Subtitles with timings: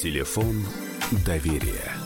[0.00, 0.64] Телефон
[1.26, 1.99] доверия.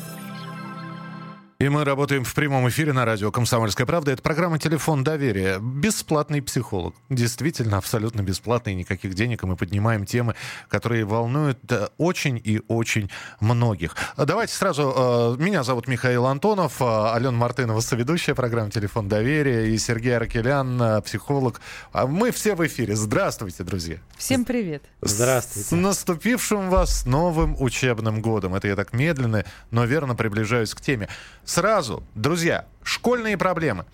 [1.64, 4.12] И мы работаем в прямом эфире на радио «Комсомольская правда».
[4.12, 5.58] Это программа «Телефон доверия».
[5.58, 6.94] Бесплатный психолог.
[7.08, 9.44] Действительно, абсолютно бесплатный, никаких денег.
[9.44, 10.34] И мы поднимаем темы,
[10.68, 13.10] которые волнуют э, очень и очень
[13.40, 13.96] многих.
[14.18, 15.36] Давайте сразу.
[15.38, 21.00] Э, меня зовут Михаил Антонов, э, Алена Мартынова, соведущая программы «Телефон доверия», и Сергей Аркелян,
[21.00, 21.62] психолог.
[21.92, 22.94] А мы все в эфире.
[22.94, 23.96] Здравствуйте, друзья.
[24.18, 24.82] Всем привет.
[25.00, 25.66] Здравствуйте.
[25.66, 28.54] С наступившим вас новым учебным годом.
[28.54, 31.08] Это я так медленно, но верно приближаюсь к теме.
[31.54, 33.84] Сразу, друзья, школьные проблемы.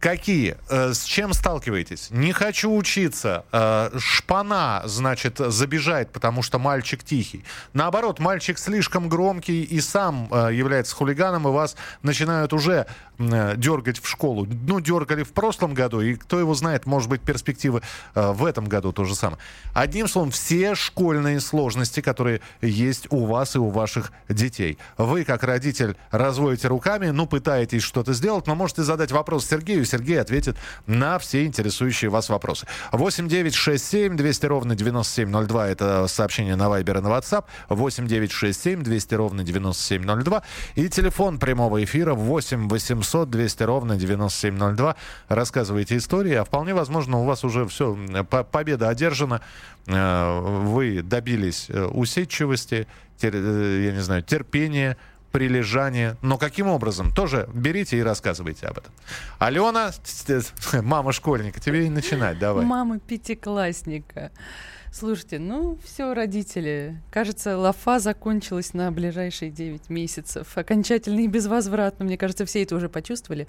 [0.00, 0.56] Какие?
[0.70, 2.08] Э, с чем сталкиваетесь?
[2.10, 3.44] Не хочу учиться.
[3.52, 7.44] Э, шпана, значит, забежает, потому что мальчик тихий.
[7.74, 12.86] Наоборот, мальчик слишком громкий и сам э, является хулиганом, и вас начинают уже
[13.18, 14.46] дергать в школу.
[14.66, 17.82] Ну, дергали в прошлом году, и кто его знает, может быть, перспективы
[18.14, 19.38] в этом году то же самое.
[19.74, 24.78] Одним словом, все школьные сложности, которые есть у вас и у ваших детей.
[24.96, 30.20] Вы, как родитель, разводите руками, ну, пытаетесь что-то сделать, но можете задать вопрос Сергею, Сергей
[30.20, 32.66] ответит на все интересующие вас вопросы.
[32.92, 37.44] 8 9 6 7 200 ровно 9702 это сообщение на Вайбер и на WhatsApp.
[37.68, 40.42] 8 9 6 7 200 ровно 9702
[40.74, 44.96] и телефон прямого эфира 8 800 200 ровно 9702.
[45.28, 47.96] Рассказывайте истории, а вполне возможно у вас уже все,
[48.50, 49.40] победа одержана,
[49.86, 52.86] э, вы добились э, усидчивости,
[53.22, 54.96] э, я не знаю, терпения,
[55.32, 56.16] прилежание.
[56.22, 57.12] Но каким образом?
[57.12, 58.92] Тоже берите и рассказывайте об этом.
[59.38, 59.90] Алена,
[60.82, 62.64] мама школьника, тебе и начинать, давай.
[62.64, 64.30] Мама пятиклассника.
[64.92, 67.00] Слушайте, ну все, родители.
[67.12, 70.58] Кажется, лафа закончилась на ближайшие 9 месяцев.
[70.58, 72.04] Окончательно и безвозвратно.
[72.04, 73.46] Мне кажется, все это уже почувствовали.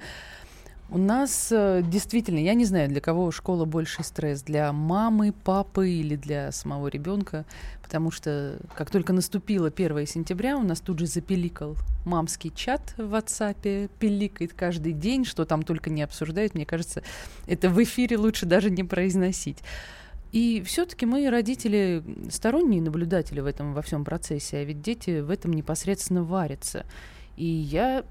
[0.93, 5.89] У нас э, действительно, я не знаю, для кого школа больший стресс, для мамы, папы
[5.89, 7.45] или для самого ребенка,
[7.81, 13.15] потому что как только наступило 1 сентября, у нас тут же запеликал мамский чат в
[13.15, 16.55] WhatsApp, пиликает каждый день, что там только не обсуждают.
[16.55, 17.03] Мне кажется,
[17.47, 19.59] это в эфире лучше даже не произносить.
[20.33, 25.29] И все-таки мы, родители, сторонние наблюдатели в этом во всем процессе, а ведь дети в
[25.29, 26.85] этом непосредственно варятся.
[27.37, 28.03] И я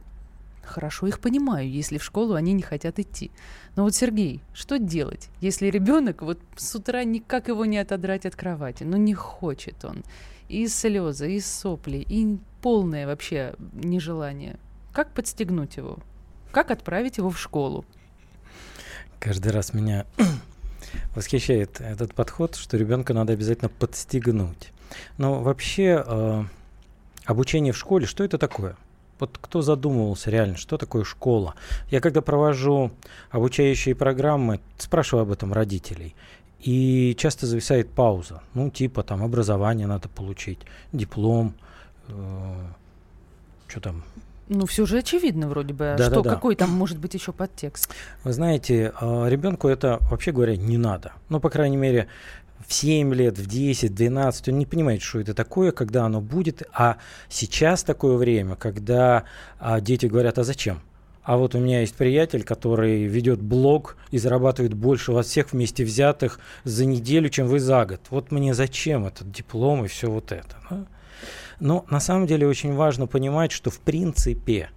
[0.62, 3.30] хорошо их понимаю, если в школу они не хотят идти.
[3.76, 8.36] Но вот, Сергей, что делать, если ребенок вот с утра никак его не отодрать от
[8.36, 10.04] кровати, ну не хочет он,
[10.48, 14.58] и слезы, и сопли, и полное вообще нежелание.
[14.92, 15.98] Как подстегнуть его?
[16.52, 17.84] Как отправить его в школу?
[19.20, 20.06] Каждый раз меня
[21.14, 24.72] восхищает этот подход, что ребенка надо обязательно подстегнуть.
[25.18, 26.44] Но вообще э,
[27.24, 28.76] обучение в школе, что это такое?
[29.20, 31.54] Вот кто задумывался реально, что такое школа?
[31.90, 32.90] Я когда провожу
[33.30, 36.14] обучающие программы, спрашиваю об этом родителей.
[36.60, 38.42] И часто зависает пауза.
[38.54, 40.58] Ну, типа там образование надо получить,
[40.92, 41.54] диплом,
[42.08, 42.12] э,
[43.66, 44.02] что там,
[44.52, 45.94] ну, все же очевидно вроде бы.
[45.96, 46.34] Да, что, да, да.
[46.34, 47.88] какой там может быть еще подтекст?
[48.24, 51.12] Вы знаете, э, ребенку это, вообще говоря, не надо.
[51.28, 52.08] Ну, по крайней мере,
[52.66, 56.62] в 7 лет, в 10, 12, он не понимает, что это такое, когда оно будет.
[56.72, 56.98] А
[57.28, 59.24] сейчас такое время, когда
[59.58, 60.80] а, дети говорят, а зачем?
[61.22, 65.84] А вот у меня есть приятель, который ведет блог и зарабатывает больше вас всех вместе
[65.84, 68.00] взятых за неделю, чем вы за год.
[68.10, 70.56] Вот мне зачем этот диплом и все вот это.
[70.68, 70.86] Да?
[71.60, 74.70] Но на самом деле очень важно понимать, что в принципе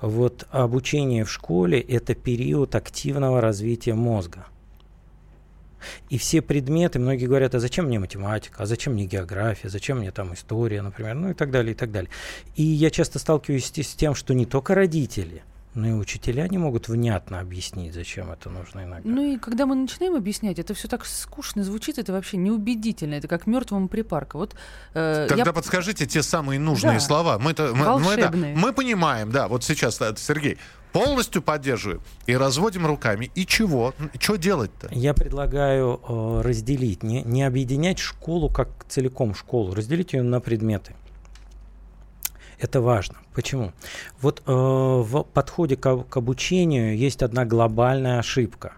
[0.00, 4.46] вот обучение в школе– это период активного развития мозга.
[6.10, 10.10] И все предметы, многие говорят, а зачем мне математика, а зачем мне география, зачем мне
[10.10, 12.10] там история, например, ну и так далее, и так далее.
[12.56, 15.42] И я часто сталкиваюсь с тем, что не только родители,
[15.74, 19.08] но и учителя не могут внятно объяснить, зачем это нужно иногда.
[19.08, 23.28] Ну и когда мы начинаем объяснять, это все так скучно звучит, это вообще неубедительно, это
[23.28, 24.36] как мертвому припарка.
[24.36, 24.54] Вот,
[24.94, 25.52] э, Тогда я...
[25.52, 27.00] подскажите те самые нужные да.
[27.00, 27.38] слова.
[27.38, 30.58] Мы-то, мы, мы, да, мы понимаем, да, вот сейчас, Сергей,
[30.92, 33.30] полностью поддерживаем и разводим руками.
[33.34, 33.94] И чего?
[34.18, 34.88] Что делать-то?
[34.92, 40.94] Я предлагаю э, разделить, не, не объединять школу как целиком школу, разделить ее на предметы.
[42.62, 43.16] Это важно.
[43.34, 43.72] Почему?
[44.20, 48.74] Вот э, в подходе к, к обучению есть одна глобальная ошибка.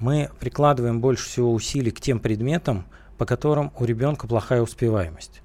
[0.00, 2.86] Мы прикладываем больше всего усилий к тем предметам,
[3.18, 5.42] по которым у ребенка плохая успеваемость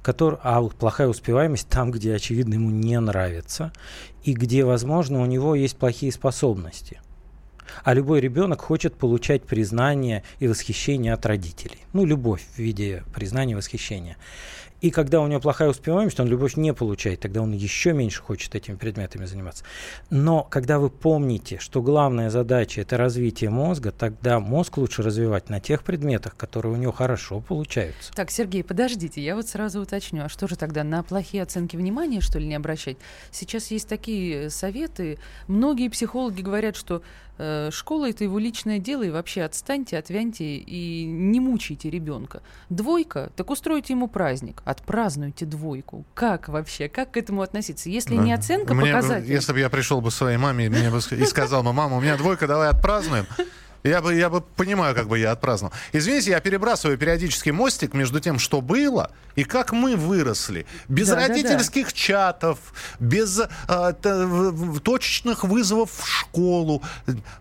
[0.00, 3.72] который, а плохая успеваемость там, где, очевидно, ему не нравится,
[4.22, 7.02] и где, возможно, у него есть плохие способности.
[7.84, 11.80] А любой ребенок хочет получать признание и восхищение от родителей.
[11.92, 14.16] Ну, любовь в виде признания и восхищения.
[14.80, 18.54] И когда у него плохая успеваемость, он любовь не получает, тогда он еще меньше хочет
[18.54, 19.64] этими предметами заниматься.
[20.10, 25.60] Но когда вы помните, что главная задача– это развитие мозга, тогда мозг лучше развивать на
[25.60, 28.12] тех предметах, которые у него хорошо получаются.
[28.12, 32.20] Так, Сергей, подождите, я вот сразу уточню, а что же тогда, на плохие оценки внимания,
[32.20, 32.96] что ли, не обращать?
[33.32, 37.02] Сейчас есть такие советы, многие психологи говорят, что
[37.70, 42.42] школа это его личное дело, и вообще отстаньте, отвяньте и не мучайте ребенка.
[42.68, 46.04] Двойка, так устройте ему праздник, отпразднуйте двойку.
[46.14, 47.90] Как вообще, как к этому относиться?
[47.90, 48.22] Если Да.
[48.22, 51.24] не оценка Мне показатель, Если бы я пришел бы своей маме и, мне бы, и
[51.24, 53.26] сказал бы, мама, у меня двойка, давай отпразднуем.
[53.84, 55.72] Я бы, я бы понимаю, как бы я отпраздновал.
[55.92, 60.66] Извините, я перебрасываю периодически мостик между тем, что было и как мы выросли.
[60.88, 61.28] Без Да-да-да.
[61.28, 62.58] родительских чатов,
[62.98, 66.82] без а, т- в- в- точечных вызовов в школу.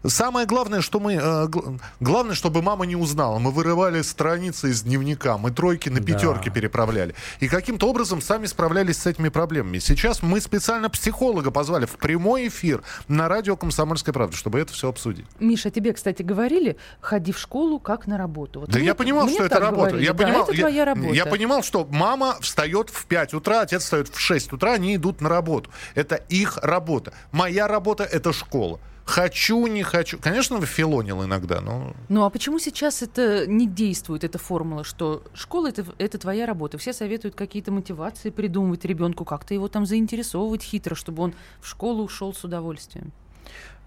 [0.06, 1.16] Самое главное, что мы...
[1.48, 3.40] гл- главное, чтобы мама не узнала.
[3.40, 6.06] Мы вырывали страницы из дневника, мы тройки на Да.
[6.06, 7.16] пятерки переправляли.
[7.40, 9.80] И каким-то образом сами справлялись с этими проблемами.
[9.80, 14.88] Сейчас мы специально психолога позвали в прямой эфир на радио «Комсомольская правда», чтобы это все
[14.90, 15.26] обсудить.
[15.40, 18.60] Миша, тебе, кстати, говорили, ходи в школу как на работу.
[18.60, 19.78] Вот Да мне- я понимал, что это работа.
[19.92, 20.06] говорили.
[20.06, 21.14] Я Да, понимал, это я- твоя работа.
[21.14, 25.22] Я понимал, что мама встает в 5 утра, отец встает в 6 утра, они идут
[25.22, 25.72] на работу.
[25.96, 27.14] Это их работа.
[27.32, 28.80] Моя работа— это школа.
[29.06, 30.20] Хочу, не хочу.
[30.20, 31.94] Конечно, филонил иногда, но...
[32.10, 36.78] Ну а почему сейчас это не действует, эта формула, что школа это, это твоя работа?
[36.78, 42.04] Все советуют какие-то мотивации придумывать ребенку, как-то его там заинтересовывать хитро, чтобы он в школу
[42.04, 43.14] ушел с удовольствием.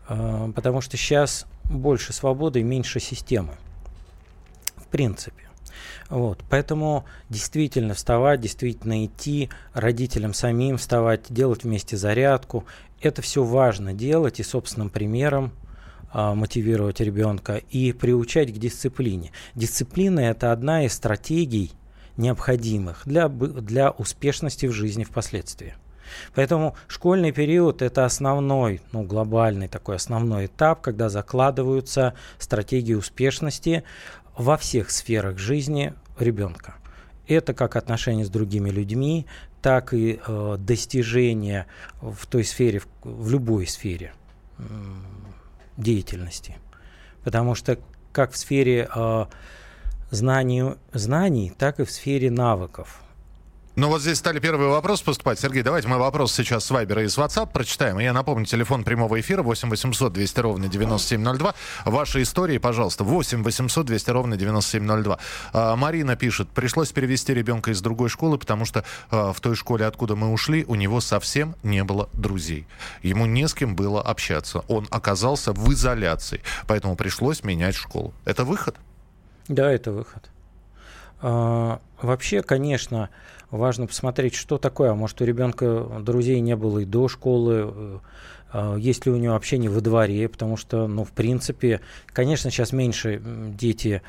[0.09, 3.55] А, Потому что сейчас больше свободы и меньше системы.
[4.77, 5.49] В принципе.
[6.09, 6.43] Вот.
[6.51, 12.65] Поэтому действительно вставать, действительно идти, родителям самим вставать, делать вместе зарядку.
[13.01, 15.53] Это все важно делать и собственным примером
[16.13, 19.31] а, мотивировать ребенка и приучать к дисциплине.
[19.55, 21.73] Дисциплина– это одна из стратегий
[22.17, 25.77] необходимых для, для успешности в жизни впоследствии.
[26.35, 33.85] Поэтому школьный период– это основной, ну, глобальный такой основной этап, когда закладываются стратегии успешности
[34.37, 36.75] во всех сферах жизни ребенка.
[37.27, 39.27] Это как отношения с другими людьми,
[39.63, 41.67] так и э, достижения
[42.01, 44.13] в той сфере, в, в любой сфере
[44.59, 45.05] м,
[45.77, 46.57] деятельности.
[47.23, 47.79] Потому что
[48.13, 49.27] как в сфере э,
[50.11, 53.03] знаний, знаний, так и в сфере навыков.
[53.77, 55.39] Ну вот здесь стали первые вопросы поступать.
[55.39, 58.01] Сергей, давайте мы вопрос сейчас с Вайбера и с WhatsApp прочитаем.
[58.01, 61.55] Я напомню, телефон прямого эфира 8 800 200 ровно 9702.
[61.85, 65.19] Ваши истории, пожалуйста, 8 800 200 ровно 9702.
[65.53, 69.87] А, Марина пишет, пришлось перевести ребенка из другой школы, потому что а, в той школе,
[69.87, 72.67] откуда мы ушли, у него совсем не было друзей.
[73.03, 74.65] Ему не с кем было общаться.
[74.67, 78.13] Он оказался в изоляции, поэтому пришлось менять школу.
[78.25, 78.75] Это выход?
[79.47, 80.29] Да, это выход.
[81.23, 83.11] А, вообще, конечно,
[83.51, 84.91] важно посмотреть, что такое.
[84.91, 87.99] А Может, у ребенка друзей не было и до школы, э,
[88.53, 91.81] а, есть ли у него общение во дворе, потому что, ну, в принципе,
[92.13, 94.03] конечно, сейчас меньше дети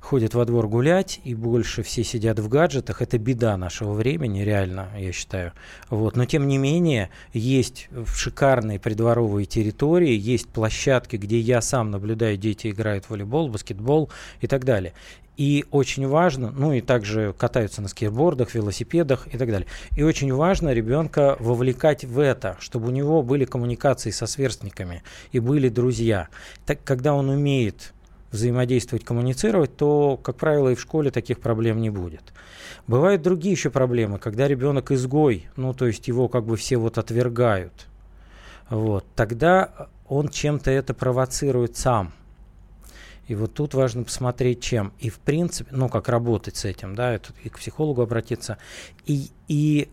[0.00, 3.02] ходят во двор гулять, и больше все сидят в гаджетах.
[3.02, 5.52] Это беда нашего времени, реально, я считаю.
[5.90, 6.16] Вот.
[6.16, 12.68] Но, тем не менее, есть шикарные придворовые территории, есть площадки, где я сам наблюдаю, дети
[12.70, 14.10] играют в волейбол, баскетбол
[14.40, 14.94] и так далее.
[15.40, 19.66] И очень важно, ну и также катаются на скейтбордах, велосипедах и так далее.
[19.96, 25.02] И очень важно ребенка вовлекать в это, чтобы у него были коммуникации со сверстниками
[25.32, 26.28] и были друзья.
[26.66, 27.94] Так, когда он умеет
[28.30, 32.34] взаимодействовать, коммуницировать, то, как правило, и в школе таких проблем не будет.
[32.86, 36.98] Бывают другие еще проблемы, когда ребенок изгой, ну то есть его как бы все вот
[36.98, 37.86] отвергают.
[38.68, 42.12] Вот, тогда он чем-то это провоцирует сам.
[43.30, 44.92] И вот тут важно посмотреть, чем.
[44.98, 48.58] И в принципе, ну, как работать с этим, да, это и к психологу обратиться.
[49.06, 49.88] И, и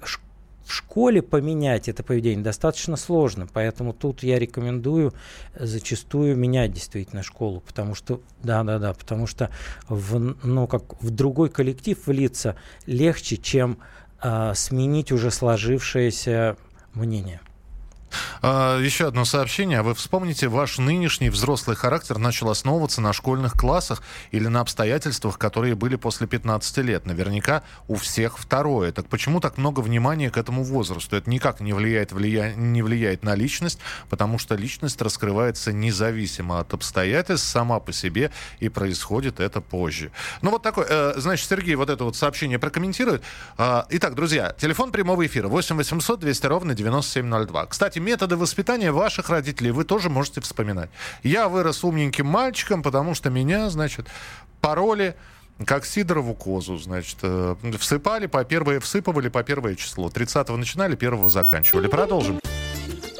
[0.65, 5.13] в школе поменять это поведение достаточно сложно, поэтому тут я рекомендую
[5.53, 9.51] зачастую менять действительно школу, потому что, да-да-да, потому что
[9.87, 12.55] в, ну, как в другой коллектив влиться
[12.87, 13.77] легче, чем
[14.19, 16.57] а, сменить уже сложившееся
[16.95, 17.39] мнение.
[18.41, 19.81] А, Еще одно сообщение.
[19.81, 25.75] Вы вспомните, ваш нынешний взрослый характер начал основываться на школьных классах или на обстоятельствах, которые
[25.75, 27.05] были после 15 лет.
[27.05, 28.91] Наверняка у всех второе.
[28.91, 31.15] Так почему так много внимания к этому возрасту?
[31.15, 32.53] Это никак не влияет, влия...
[32.55, 38.69] не влияет на личность, потому что личность раскрывается независимо от обстоятельств сама по себе, и
[38.69, 40.11] происходит это позже.
[40.41, 43.23] Ну вот такой, э, значит, Сергей вот это вот сообщение прокомментирует.
[43.57, 47.65] А, итак, друзья, телефон прямого эфира 8 800 200 ровно 9702.
[47.67, 50.89] Кстати, методы воспитания ваших родителей вы тоже можете вспоминать.
[51.23, 54.07] Я вырос умненьким мальчиком, потому что меня, значит,
[54.61, 55.15] пароли
[55.65, 60.09] как Сидорову козу, значит, э, всыпали по первое, всыпывали по первое число.
[60.09, 61.87] 30-го начинали, первого заканчивали.
[61.87, 62.39] Продолжим.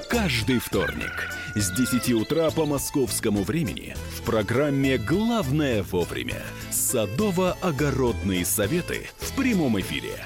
[0.10, 6.42] Каждый вторник с 10 утра по московскому времени в программе «Главное вовремя»
[6.72, 10.26] садово-огородные советы в прямом эфире.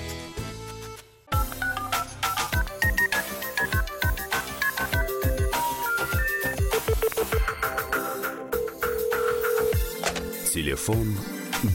[10.81, 11.15] Телефон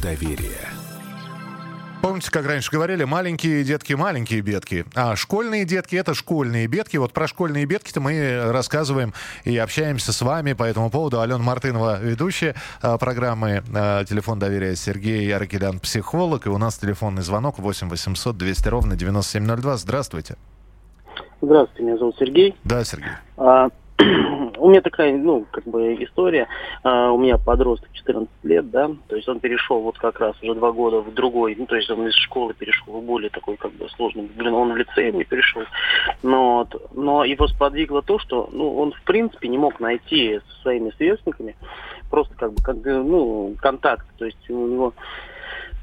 [0.02, 0.68] доверия.
[2.02, 4.84] Помните, как раньше говорили, маленькие детки, маленькие бедки.
[4.96, 6.96] А школьные детки— это школьные бедки.
[6.96, 11.20] Вот про школьные бедки-то мы рассказываем и общаемся с вами по этому поводу.
[11.20, 16.46] Алена Мартынова, ведущая а, программы а, «Телефон доверия» Сергей Аркелян, психолог.
[16.46, 19.76] И у нас телефонный звонок 8 800 200 ровно 9702.
[19.76, 20.34] Здравствуйте.
[21.40, 22.56] Здравствуйте, меня зовут Сергей.
[22.64, 23.12] Да, Сергей.
[23.36, 26.48] А, у меня такая, ну, как бы история.
[26.82, 30.54] А, у меня подросток 14 лет, да, то есть он перешел вот как раз уже
[30.54, 33.72] два года в другой, ну, то есть он из школы перешел в более такой, как
[33.72, 35.62] бы, сложный, блин, он в лицей не перешел.
[36.22, 40.90] Но, но его сподвигло то, что, ну, он, в принципе, не мог найти со своими
[40.96, 41.56] сверстниками
[42.10, 44.94] просто, как бы, как, ну, контакт, то есть у него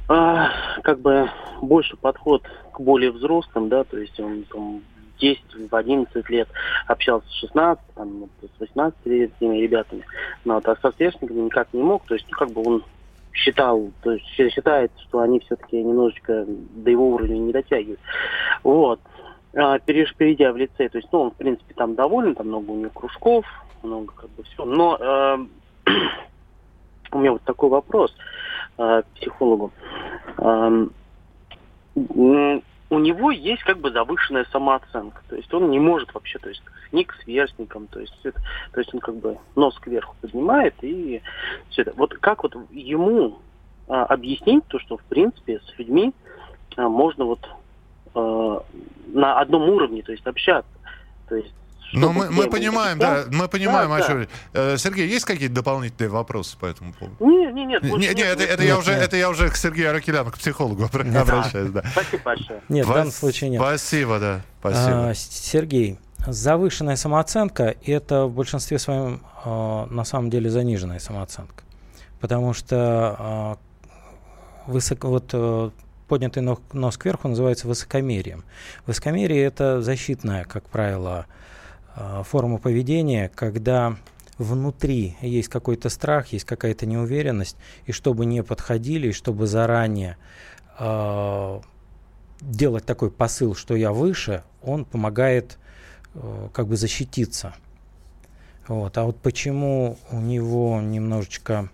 [0.07, 0.49] а,
[0.83, 1.29] как бы
[1.61, 2.43] больше подход
[2.73, 4.81] к более взрослым, да, то есть он там
[5.23, 6.49] 10, в 11 лет
[6.87, 10.03] общался с 16, там, с 18-летними ребятами,
[10.43, 12.83] но так со сверстниками никак не мог, то есть, ну, как бы он
[13.31, 17.99] считал, то есть считает, что они все-таки немножечко до его уровня не дотягивают.
[18.63, 18.99] Вот.
[19.55, 22.75] А, перейдя в лицей, то есть, ну, он, в принципе, там доволен, там много у
[22.75, 23.45] него кружков,
[23.81, 24.65] много как бы все.
[24.65, 25.37] Но э,
[27.13, 28.13] у меня вот такой вопрос
[28.77, 29.71] э, к психологу.
[30.37, 30.87] Э,
[32.89, 35.21] у него есть как бы завышенная самооценка.
[35.29, 36.61] То есть он не может вообще, то есть
[36.91, 38.39] ни к сверстникам, то есть это,
[38.71, 41.21] то есть он как бы нос кверху поднимает и
[41.69, 41.93] все это.
[41.95, 43.39] Вот как вот ему
[43.87, 46.13] а, объяснить то, что в принципе с людьми
[46.75, 47.39] а, можно вот
[48.13, 48.63] а,
[49.07, 50.71] на одном уровне, то есть общаться.
[51.27, 51.53] То есть
[51.93, 54.27] но мы, мы понимаем, да, мы понимаем, да, о чем.
[54.53, 54.77] Да.
[54.77, 57.15] Сергей, есть какие-то дополнительные вопросы по этому поводу?
[57.19, 57.83] Нет, нет, нет.
[57.83, 60.85] Не, не, нет, это, это, я уже, это я уже к Сергею Аракеляну, к психологу
[60.85, 61.71] обращаюсь.
[61.71, 61.83] Да.
[61.91, 62.61] Спасибо большое.
[62.69, 63.61] Нет, в данном случае нет.
[63.61, 64.41] Спасибо, да.
[64.59, 65.09] Спасибо.
[65.09, 71.63] А, Сергей, завышенная самооценка– это в большинстве своем а, на самом деле заниженная самооценка.
[72.19, 73.57] Потому что а,
[74.67, 75.69] высоко, вот, э,
[76.07, 78.43] поднятый нос, нос кверху называется высокомерием.
[78.85, 81.25] Высокомерие– это защитная, как правило,
[81.95, 83.95] Э, форма поведения, когда
[84.37, 90.17] внутри есть какой-то страх, есть какая-то неуверенность, и чтобы не подходили, и чтобы заранее
[90.79, 91.59] э,
[92.41, 95.57] делать такой посыл, что я выше, он помогает
[96.15, 97.53] э, как бы защититься.
[98.67, 98.97] Вот.
[98.97, 101.69] А вот почему у него немножечко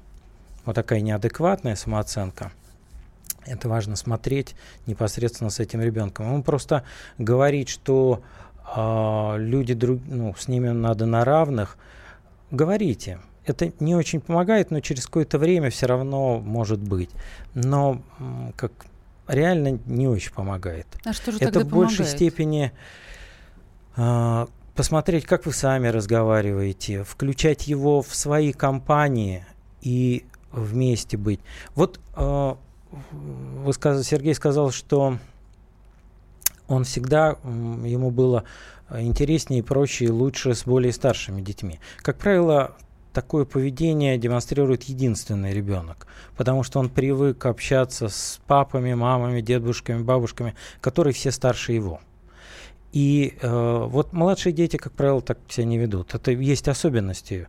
[0.65, 2.51] вот такая неадекватная самооценка,
[3.45, 6.31] это важно смотреть непосредственно с этим ребенком.
[6.31, 6.83] Он просто
[7.17, 8.21] говорит, что
[8.75, 11.77] люди друг, ну, с ними надо на равных,
[12.51, 13.19] говорите.
[13.45, 17.09] Это не очень помогает, но через какое-то время все равно может быть.
[17.55, 18.01] Но
[18.55, 18.71] как
[19.27, 20.87] реально не очень помогает.
[21.05, 22.15] А что же Это тогда в большей помогает?
[22.17, 22.71] степени
[23.95, 29.45] э, посмотреть, как вы сами разговариваете, включать его в свои компании
[29.81, 31.39] и вместе быть.
[31.75, 32.55] Вот э,
[32.91, 35.17] вы сказ, Сергей сказал, что
[36.69, 38.45] он всегда, ему было
[38.89, 41.79] интереснее и проще и лучше с более старшими детьми.
[41.97, 42.75] Как правило,
[43.13, 46.07] такое поведение демонстрирует единственный ребенок,
[46.37, 51.99] потому что он привык общаться с папами, мамами, дедушками, бабушками, которые все старше его.
[52.91, 56.15] И э, вот младшие дети, как правило, так себя не ведут.
[56.15, 57.47] Это есть особенности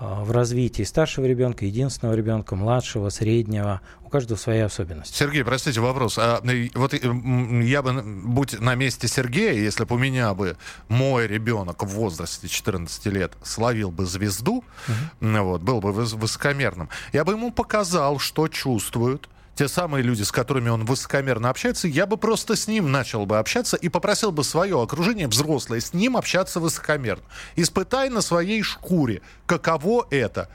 [0.00, 3.80] в развитии старшего ребенка, единственного ребенка, младшего, среднего.
[4.04, 5.16] У каждого свои особенности.
[5.16, 6.18] Сергей, простите, вопрос.
[6.18, 6.42] А,
[6.74, 10.56] вот я бы, будь на месте Сергея, если бы у меня бы
[10.88, 15.42] мой ребенок в возрасте 14 лет словил бы звезду, угу.
[15.42, 20.68] вот, был бы высокомерным, я бы ему показал, что чувствуют те самые люди, с которыми
[20.68, 24.80] он высокомерно общается, я бы просто с ним начал бы общаться и попросил бы свое
[24.82, 27.24] окружение взрослое с ним общаться высокомерно.
[27.56, 30.48] Испытай на своей шкуре, каково это.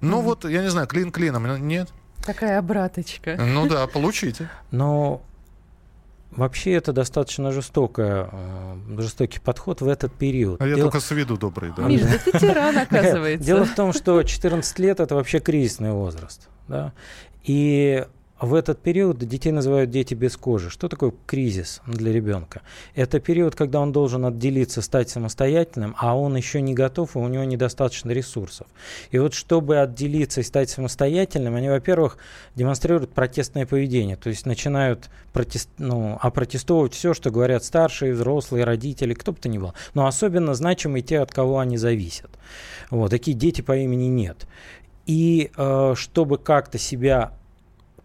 [0.00, 1.90] Ну mm вот, я не знаю, клин клином, нет?
[2.24, 3.36] Такая обраточка.
[3.36, 4.48] Ну да, получите.
[4.70, 5.22] Но
[6.32, 10.62] Вообще это достаточно жестокая, э, жестокий подход в этот период.
[10.62, 11.82] А я Дело- только с виду добрый, да.
[11.82, 13.44] Миш, да ты тиран, оказывается.
[13.44, 16.48] Дело в том, что 14 лет это вообще кризисный возраст.
[16.68, 16.94] Да?
[17.44, 18.06] И
[18.42, 20.68] в этот период детей называют дети без кожи.
[20.68, 22.62] Что такое кризис для ребенка?
[22.96, 27.28] Это период, когда он должен отделиться, стать самостоятельным, а он еще не готов, и у
[27.28, 28.66] него недостаточно ресурсов.
[29.12, 32.18] И вот чтобы отделиться и стать самостоятельным, они, во-первых,
[32.56, 39.14] демонстрируют протестное поведение, то есть начинают протест, ну, опротестовывать все, что говорят старшие, взрослые, родители,
[39.14, 39.72] кто бы то ни был.
[39.94, 42.30] Но особенно значимы те, от кого они зависят.
[42.90, 44.48] Вот, такие дети по имени нет.
[45.06, 47.32] И э, чтобы как-то себя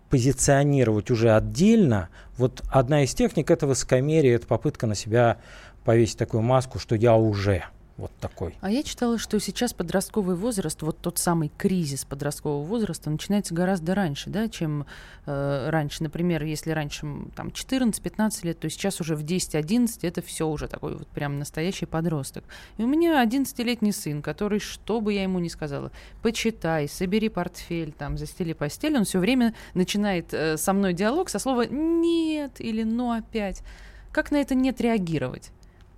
[0.09, 5.37] позиционировать уже отдельно, вот одна из техник это высокомерие, это попытка на себя
[5.83, 7.63] повесить такую маску, что я уже
[7.97, 8.55] вот такой.
[8.61, 13.95] А я читала, что сейчас подростковый возраст, вот тот самый кризис подросткового возраста, начинается гораздо
[13.95, 14.85] раньше, да, чем
[15.25, 16.03] э, раньше.
[16.03, 20.95] Например, если раньше там 14-15 лет, то сейчас уже в 10-11 это все уже такой
[20.95, 22.43] вот прям настоящий подросток.
[22.77, 27.93] И у меня 11-летний сын, который, что бы я ему ни сказала, почитай, собери портфель,
[27.93, 32.83] там, застели постель, он все время начинает э, со мной диалог со слова «нет» или
[32.83, 33.63] «ну опять».
[34.11, 35.51] Как на это нет реагировать?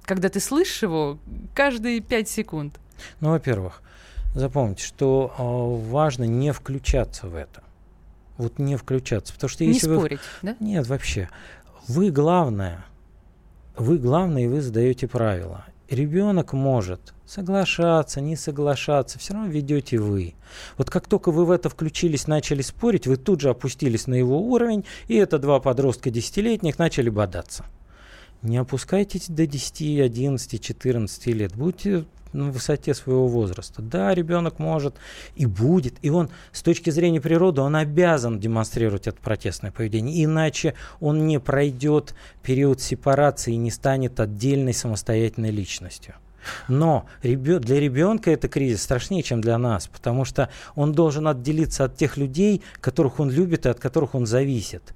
[0.09, 1.19] Когда ты слышишь его
[1.53, 2.79] каждые 5 секунд.
[3.19, 3.83] Ну, во-первых,
[4.33, 7.61] запомните, что э, важно не включаться в это.
[8.37, 10.55] Вот не включаться, потому что Не если вы спорить, да?
[10.59, 11.29] Нет, вообще.
[11.87, 12.83] Вы главное.
[13.77, 15.65] Вы главное, и вы задаете правила.
[15.91, 20.33] Ребенок может соглашаться, не соглашаться, все равно ведете вы.
[20.79, 24.41] Вот как только вы в это включились, начали спорить, вы тут же опустились на его
[24.41, 27.63] уровень, и это два подростка десятилетних начали бодаться.
[28.41, 31.55] Не опускайтесь до 10, 11, 14 лет.
[31.55, 33.81] Будьте на высоте своего возраста.
[33.81, 34.95] Да, ребенок может
[35.35, 40.75] и будет, и он с точки зрения природы, он обязан демонстрировать это протестное поведение, иначе
[40.99, 46.15] он не пройдет период сепарации и не станет отдельной самостоятельной личностью.
[46.67, 51.97] Но для ребенка это кризис страшнее, чем для нас, потому что он должен отделиться от
[51.97, 54.93] тех людей, которых он любит и от которых он зависит.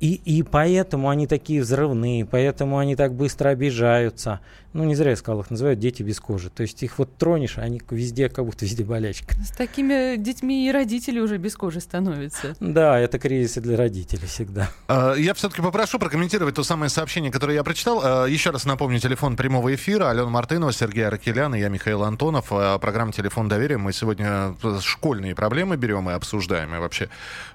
[0.00, 4.40] И, и поэтому они такие взрывные, поэтому они так быстро обижаются.
[4.78, 6.50] Ну, не зря я сказал, их называют дети без кожи.
[6.50, 9.34] То есть их вот тронешь, а они везде, как будто везде болячка.
[9.42, 12.54] С такими детьми и родители уже без кожи становятся.
[12.60, 14.70] Да, это кризисы для родителей всегда.
[14.86, 18.00] А, Я все-таки попрошу прокомментировать то самое сообщение, которое я прочитал.
[18.04, 20.10] А, Еще раз напомню, телефон прямого эфира.
[20.10, 22.50] Алена Мартынова, Сергей Аракелян и я, Михаил Антонов.
[22.80, 23.78] Программа «Телефон доверия».
[23.78, 26.72] Мы сегодня э, школьные проблемы берем и обсуждаем.
[26.76, 27.08] И вообще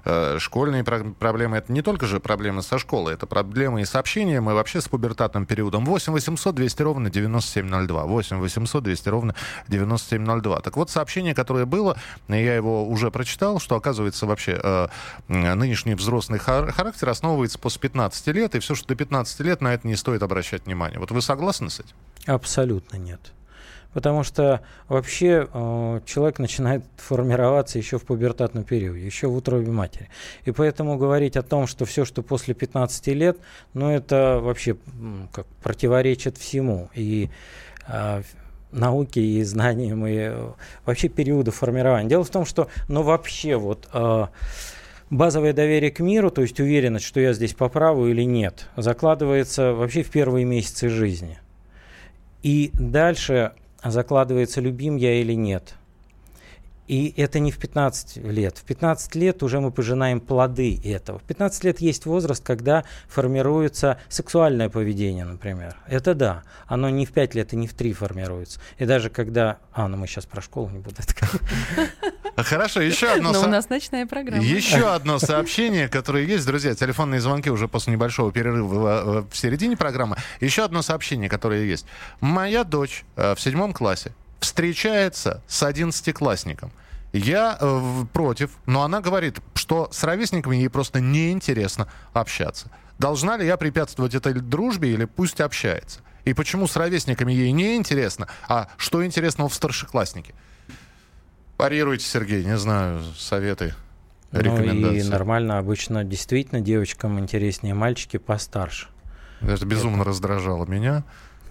[0.04, 3.94] э, школьные про- проблемы— это не только же проблемы со школы, это проблемы и с
[3.94, 5.86] общением, и вообще с пубертатным периодом.
[5.86, 8.04] 8 800 200 ровно 9702.
[8.04, 9.34] 8 800 200 ровно
[9.68, 10.60] 9702.
[10.60, 11.96] Так вот, сообщение, которое было,
[12.28, 14.88] я его уже прочитал, что, оказывается, вообще э,
[15.28, 19.74] нынешний взрослый хар- характер основывается после 15 лет, и все, что до 15 лет, на
[19.74, 20.98] это не стоит обращать внимание.
[20.98, 21.94] Вот вы согласны с этим?
[22.26, 23.32] Абсолютно нет.
[23.94, 30.10] Потому что вообще э, человек начинает формироваться еще в пубертатном периоде, еще в утробе матери.
[30.44, 33.38] И поэтому говорить о том, что все, что после 15 лет,
[33.72, 34.76] ну это вообще
[35.32, 36.90] как противоречит всему.
[36.94, 37.30] И
[37.86, 38.22] э,
[38.72, 40.50] науке, и знаниям, и э,
[40.84, 42.08] вообще периоду формирования.
[42.08, 43.88] Дело в том, что, ну вообще вот...
[43.94, 44.26] э,
[45.10, 49.74] Базовое доверие к миру, то есть уверенность, что я здесь по праву или нет, закладывается
[49.74, 51.38] вообще в первые месяцы жизни.
[52.42, 53.52] И дальше
[53.90, 55.74] закладывается, любим я или нет.
[56.86, 58.58] И это не в 15 лет.
[58.58, 61.18] В 15 лет уже мы пожинаем плоды этого.
[61.18, 65.76] В 15 лет есть возраст, когда формируется сексуальное поведение, например.
[65.86, 66.42] Это да.
[66.66, 68.60] Оно не в 5 лет и не в 3 формируется.
[68.78, 69.58] И даже когда...
[69.72, 70.96] А, ну мы сейчас про школу не будем.
[71.16, 73.32] как- Хорошо, еще одно...
[73.32, 74.42] Но со- у нас ночная программа.
[74.44, 79.76] Еще одно сообщение, которое есть, друзья, телефонные звонки уже после небольшого перерыва в, в середине
[79.76, 80.16] программы.
[80.40, 81.86] Еще одно сообщение, которое есть.
[82.20, 84.12] Моя дочь э, в седьмом классе
[84.44, 86.70] встречается с одиннадцатиклассником.
[87.12, 92.70] Я э, против, но она говорит, что с ровесниками ей просто неинтересно общаться.
[92.98, 96.00] Должна ли я препятствовать этой дружбе или пусть общается?
[96.24, 100.34] И почему с ровесниками ей не интересно, а что интересного в старшекласснике?
[101.56, 103.74] Парируйте, Сергей, не знаю, советы,
[104.32, 105.08] Ну и рекомендации.
[105.08, 105.58] нормально.
[105.58, 108.88] Обычно действительно девочкам интереснее мальчики постарше.
[109.40, 111.04] Это безумно раздражало меня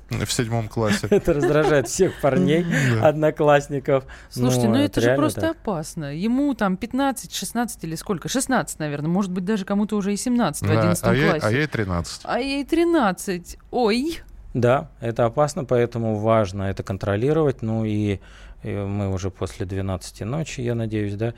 [0.09, 1.07] в седьмом классе.
[1.09, 2.65] Это раздражает всех парней,
[3.01, 4.05] одноклассников.
[4.29, 6.15] Слушайте, ну, это, же просто опасно.
[6.15, 8.29] Ему там 15, 16 или сколько?
[8.29, 9.09] 16, наверное.
[9.09, 11.45] Может быть, даже кому-то уже и 17 в Да, 11 а, ей, классе.
[11.47, 12.21] а ей 13.
[12.23, 13.57] А ей 13.
[13.71, 14.19] Ой.
[14.53, 17.61] Да, это опасно, поэтому важно это контролировать.
[17.61, 18.19] Ну и
[18.63, 21.34] мы уже после 12 ночи, я надеюсь, да,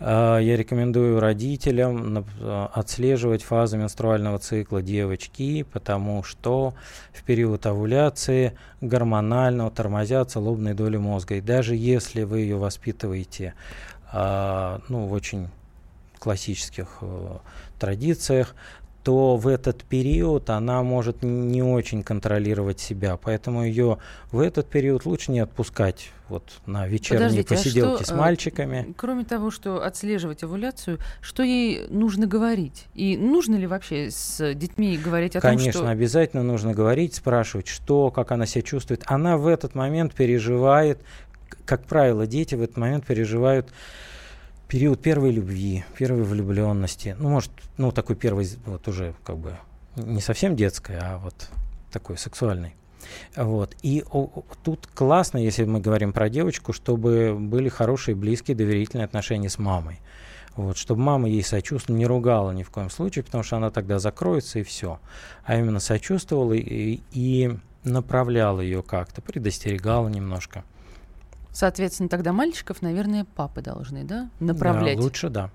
[0.00, 6.74] а, я рекомендую родителям а, отслеживать фазу менструального цикла девочки, потому что
[7.12, 11.36] в период овуляции гормонально тормозятся лобные доли мозга.
[11.36, 13.54] И даже если вы ее воспитываете
[14.12, 15.48] ну, в очень
[16.22, 17.38] классических э,
[17.80, 18.54] традициях,
[19.02, 23.16] то в этот период она может не очень контролировать себя.
[23.16, 23.98] Поэтому ее
[24.30, 28.16] в этот период лучше не отпускать вот на вечерние Подождите, а посиделки а что, с
[28.16, 28.94] мальчиками.
[28.96, 32.86] Кроме того, что отслеживать овуляцию, что ей нужно говорить?
[32.94, 35.90] И нужно ли вообще с детьми говорить о Конечно, том, что...
[35.90, 39.02] обязательно нужно говорить, спрашивать, что, как она себя чувствует.
[39.06, 41.00] Она в этот момент переживает,
[41.64, 43.68] как правило, дети в этот момент переживают
[44.72, 49.58] период первой любви, первой влюбленности, ну, может, ну, такой первый, вот уже как бы
[49.96, 51.50] не совсем детской, а вот
[51.92, 52.74] такой сексуальный.
[53.36, 53.76] Вот.
[53.82, 54.30] И о,
[54.64, 60.00] тут классно, если мы говорим про девочку, чтобы были хорошие, близкие, доверительные отношения с мамой.
[60.56, 63.98] Вот, чтобы мама ей сочувствовала, не ругала ни в коем случае, потому что она тогда
[63.98, 65.00] закроется и все.
[65.44, 70.64] А именно сочувствовала и, и направляла ее как-то, предостерегала немножко.
[71.52, 74.96] Соответственно, тогда мальчиков, наверное, папы должны, да, направлять?
[74.96, 75.50] Да, лучше, да.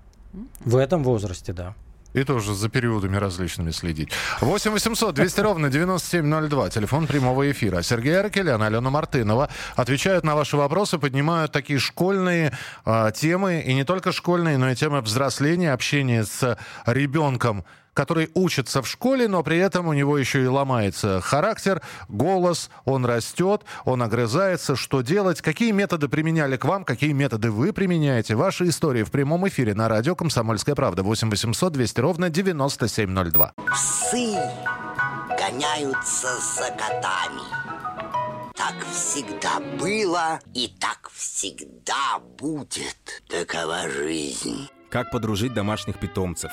[0.60, 1.74] В этом возрасте, да.
[2.14, 4.10] И тоже за периодами различными следить.
[4.40, 6.70] 8 800 200 ровно 9702.
[6.70, 7.82] Телефон прямого эфира.
[7.82, 12.52] Сергей Аркелян, Алена Мартынова отвечают на ваши вопросы, поднимают такие школьные
[12.86, 13.60] э, темы.
[13.60, 17.64] И не только школьные, но и темы взросления, общения с ребенком
[17.98, 23.04] который учится в школе, но при этом у него еще и ломается характер, голос, он
[23.04, 24.76] растет, он огрызается.
[24.76, 25.42] Что делать?
[25.42, 26.84] Какие методы применяли к вам?
[26.84, 28.36] Какие методы вы применяете?
[28.36, 31.02] Ваши истории в прямом эфире на радио «Комсомольская правда».
[31.02, 33.52] 8 800 200 ровно 9702.
[33.72, 34.36] Псы
[35.36, 37.42] гоняются за котами.
[38.54, 43.24] Так всегда было и так всегда будет.
[43.28, 44.68] Такова жизнь.
[44.88, 46.52] Как подружить домашних питомцев,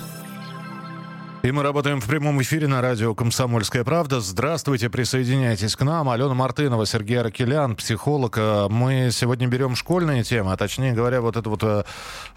[1.43, 4.19] И мы работаем в прямом эфире на радио «Комсомольская правда».
[4.21, 6.07] Здравствуйте, присоединяйтесь к нам.
[6.07, 8.37] Алена Мартынова, Сергей Аркелян, психолог.
[8.37, 11.83] Э, мы сегодня берем школьные темы, а точнее говоря, вот это вот э,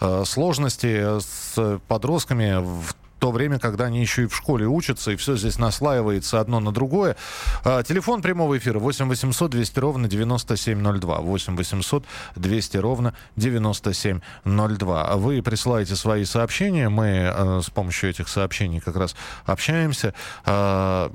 [0.01, 5.17] э сложности с подростками в то время, когда они еще и в школе учатся, и
[5.17, 7.17] все здесь наслаивается одно на другое.
[7.65, 11.21] А, телефон прямого эфира 8 800 200 ровно 9702.
[11.21, 12.05] 8 800
[12.37, 15.17] 200 ровно 9702.
[15.17, 20.13] Вы присылаете свои сообщения, мы а, с помощью этих сообщений как раз общаемся.
[20.45, 21.11] А,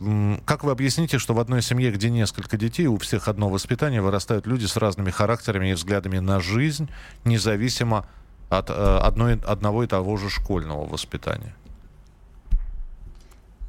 [0.45, 4.47] как вы объясните, что в одной семье, где несколько детей, у всех одно воспитание, вырастают
[4.47, 6.89] люди с разными характерами и взглядами на жизнь,
[7.23, 8.07] независимо
[8.49, 11.53] от одной, одного и того же школьного воспитания?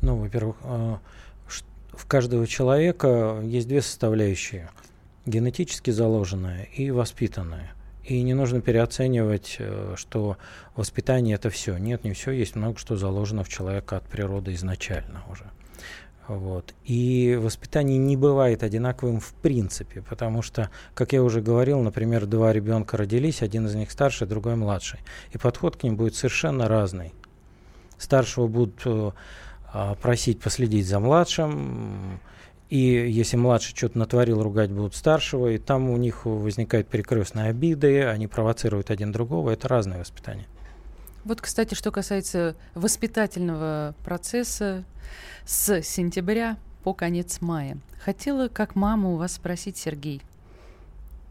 [0.03, 1.01] Ну, во-первых, а,
[1.93, 4.71] в каждого человека есть две составляющие.
[5.27, 7.75] Генетически заложенная и воспитанная.
[8.05, 10.39] И не нужно переоценивать, э, что
[10.75, 11.77] воспитание это все.
[11.77, 12.31] Нет, не все.
[12.31, 15.45] Есть много что заложено в человека от природы изначально уже.
[16.27, 16.75] Вот.
[16.85, 22.53] И воспитание не бывает одинаковым в принципе, потому что, как я уже говорил, например, два
[22.53, 25.01] ребенка родились, один из них старший, другой младший.
[25.33, 27.13] И подход к ним будет совершенно разный.
[27.99, 29.11] Старшего будут э,
[30.01, 32.21] просить последить за младшим.
[32.69, 38.05] И если младший что-то натворил, ругать будут старшего, и там у них возникают перекрестные обиды,
[38.05, 39.51] они провоцируют один другого.
[39.51, 40.47] Это разное воспитание.
[41.25, 44.85] Вот, кстати, что касается воспитательного процесса
[45.45, 47.77] с сентября по конец мая.
[48.03, 50.23] Хотела, как мама, у вас спросить, Сергей,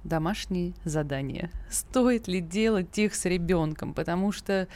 [0.04, 1.50] домашние задания.
[1.72, 3.94] Стоит ли делать их с ребенком?
[3.94, 4.68] Потому что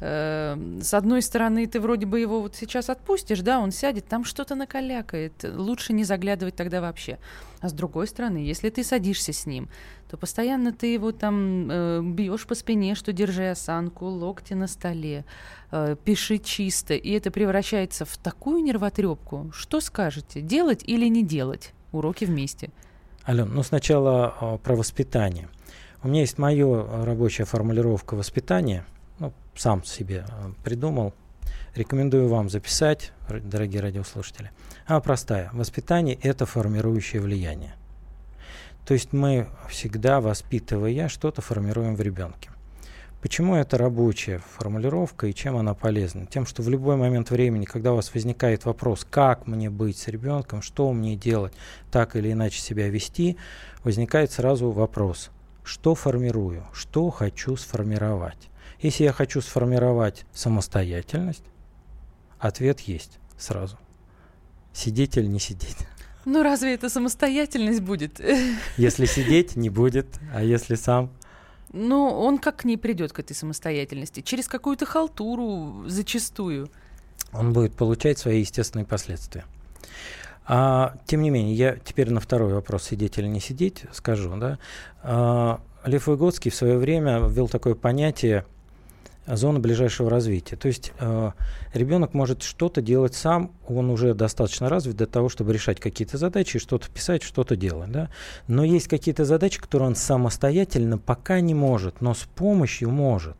[0.00, 4.54] с одной стороны, ты вроде бы его вот сейчас отпустишь, да, он сядет, там что-то
[4.54, 5.44] накалякает.
[5.44, 7.18] Лучше не заглядывать тогда вообще.
[7.60, 9.68] А с другой стороны, если ты садишься с ним,
[10.08, 15.24] то постоянно ты его там э, бьешь по спине, что держи осанку, локти на столе,
[15.72, 19.50] э, пиши чисто, и это превращается в такую нервотрепку.
[19.52, 22.70] Что скажете, делать или не делать уроки вместе?
[23.26, 25.48] Ален, ну сначала э, про воспитание.
[26.04, 28.86] У меня есть моя рабочая формулировка воспитания–
[29.18, 31.14] ну, сам себе э, придумал.
[31.74, 34.50] Рекомендую вам записать, дорогие радиослушатели.
[34.86, 35.50] Она простая.
[35.52, 37.74] Воспитание– это формирующее влияние.
[38.84, 42.50] То есть мы всегда, воспитывая, что-то формируем в ребенке.
[43.20, 46.26] Почему это рабочая формулировка и чем она полезна?
[46.26, 50.06] Тем, что в любой момент времени, когда у вас возникает вопрос, как мне быть с
[50.06, 51.52] ребенком, что мне делать,
[51.90, 53.36] так или иначе себя вести,
[53.82, 55.30] возникает сразу вопрос,
[55.64, 58.47] что формирую, что хочу сформировать.
[58.80, 61.44] Если я хочу сформировать самостоятельность,
[62.38, 63.78] ответ есть сразу.
[64.72, 65.76] Сидеть или не сидеть?
[66.24, 68.20] Ну разве это самостоятельность будет?
[68.76, 71.10] Если сидеть, не будет, а если сам
[71.72, 74.20] ну, он как не придет к этой самостоятельности?
[74.20, 76.70] Через какую-то халтуру зачастую.
[77.32, 79.44] Он будет получать свои естественные последствия.
[80.46, 84.34] А, тем не менее, я теперь на второй вопрос, сидеть или не сидеть, скажу.
[84.36, 84.58] Да?
[85.02, 88.46] А, Лев Выгодский в свое время ввел такое понятие
[89.36, 90.56] зона ближайшего развития.
[90.56, 91.32] То есть э,
[91.74, 96.58] ребенок может что-то делать сам, он уже достаточно развит для того, чтобы решать какие-то задачи,
[96.58, 97.90] что-то писать, что-то делать.
[97.90, 98.10] Да?
[98.46, 103.36] Но есть какие-то задачи, которые он самостоятельно пока не может, но с помощью может.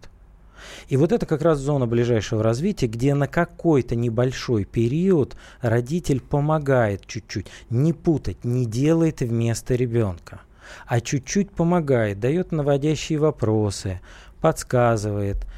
[0.89, 7.07] И вот это как раз зона ближайшего развития, где на какой-то небольшой период родитель помогает
[7.07, 10.41] чуть-чуть, не путать, не делает вместо ребенка,
[10.87, 14.01] а чуть-чуть помогает, дает наводящие вопросы,
[14.41, 15.58] подсказывает, а,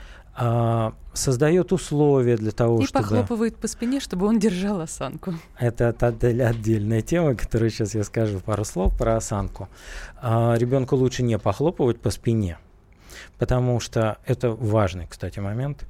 [1.13, 3.05] создает условия для того, и чтобы...
[3.05, 5.35] И похлопывает по спине, чтобы он держал осанку.
[5.59, 9.69] Это, это отдельная тема, которую сейчас я скажу пару слов про осанку.
[10.17, 12.59] А, ребенку лучше не похлопывать по спине,
[13.39, 15.85] потому что это важный, кстати, момент.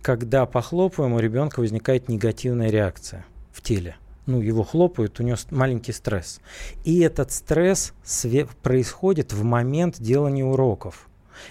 [0.00, 3.96] Когда похлопываем, у ребенка возникает негативная реакция в теле.
[4.26, 6.40] Ну, его хлопают, у него маленький стресс.
[6.84, 7.92] И этот стресс
[8.62, 11.08] происходит в момент делания уроков.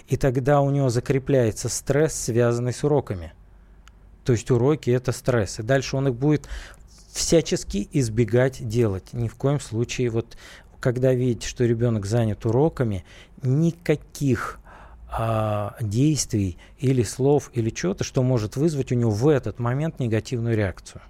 [0.07, 3.33] И тогда у него закрепляется стресс, связанный с уроками.
[4.23, 5.59] То есть уроки это стресс.
[5.59, 6.47] И дальше он их будет
[7.11, 9.13] всячески избегать делать.
[9.13, 10.37] Ни в коем случае, вот
[10.79, 13.05] когда видите, что ребенок занят уроками,
[13.41, 14.59] никаких
[15.07, 20.57] а, действий или слов или чего-то, что может вызвать у него в этот момент негативную
[20.57, 21.01] реакцию.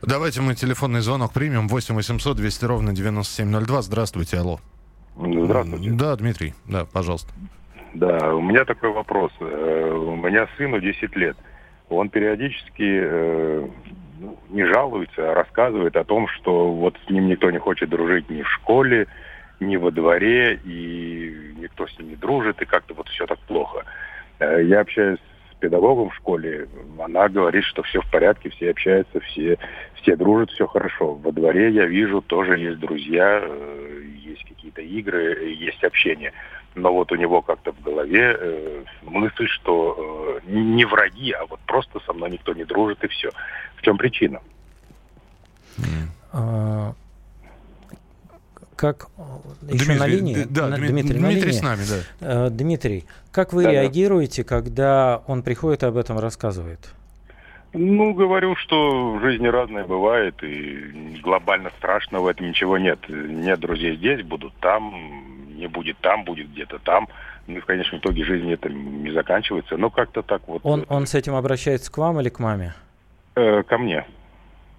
[0.00, 1.68] Давайте мы телефонный звонок примем.
[1.68, 3.82] 8 800 200 ровно 9702.
[3.82, 4.60] Здравствуйте, алло.
[5.16, 5.90] Здравствуйте.
[5.90, 7.28] Да, Дмитрий, да, пожалуйста.
[7.96, 9.32] Да, у меня такой вопрос.
[9.40, 11.36] Э, у меня сыну 10 лет.
[11.88, 13.68] Он периодически э,
[14.18, 18.28] ну, не жалуется, а рассказывает о том, что вот с ним никто не хочет дружить
[18.28, 19.06] ни в школе,
[19.60, 23.84] ни во дворе, и никто с ним не дружит, и как-то вот все так плохо.
[24.40, 25.20] Э, я общаюсь
[25.52, 29.56] с педагогом в школе, она говорит, что все в порядке, все общаются, все,
[29.94, 31.14] все дружат, все хорошо.
[31.14, 33.42] Во дворе я вижу, тоже есть друзья,
[34.22, 36.34] есть какие-то игры, есть общение
[36.76, 41.58] но вот у него как-то в голове э, мысль, что э, не враги, а вот
[41.60, 43.30] просто со мной никто не дружит и все.
[43.76, 44.40] В чем причина?
[46.32, 46.92] А,
[48.76, 49.08] как
[49.62, 50.46] еще Дмитрий, на линии?
[50.48, 51.50] Да, на, Дмитрий, Дмитрий, на линии.
[51.50, 51.82] с нами,
[52.20, 52.50] да.
[52.50, 54.48] Дмитрий, как вы да, реагируете, да.
[54.48, 56.92] когда он приходит и об этом рассказывает?
[57.72, 62.98] Ну, говорю, что в жизни разное бывает, и глобально страшного в этом ничего нет.
[63.08, 64.94] Нет друзей здесь, будут там,
[65.56, 67.08] не будет там, будет где-то там.
[67.46, 69.76] Ну и в конечном итоге жизнь это не заканчивается.
[69.76, 70.60] Но как-то так вот.
[70.64, 72.74] Он, он с этим обращается к вам или к маме?
[73.34, 74.04] Э, ко мне.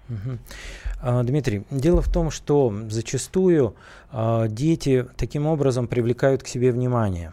[0.08, 1.22] Угу.
[1.22, 3.76] Дмитрий, дело в том, что зачастую
[4.10, 7.32] а, дети таким образом привлекают к себе внимание.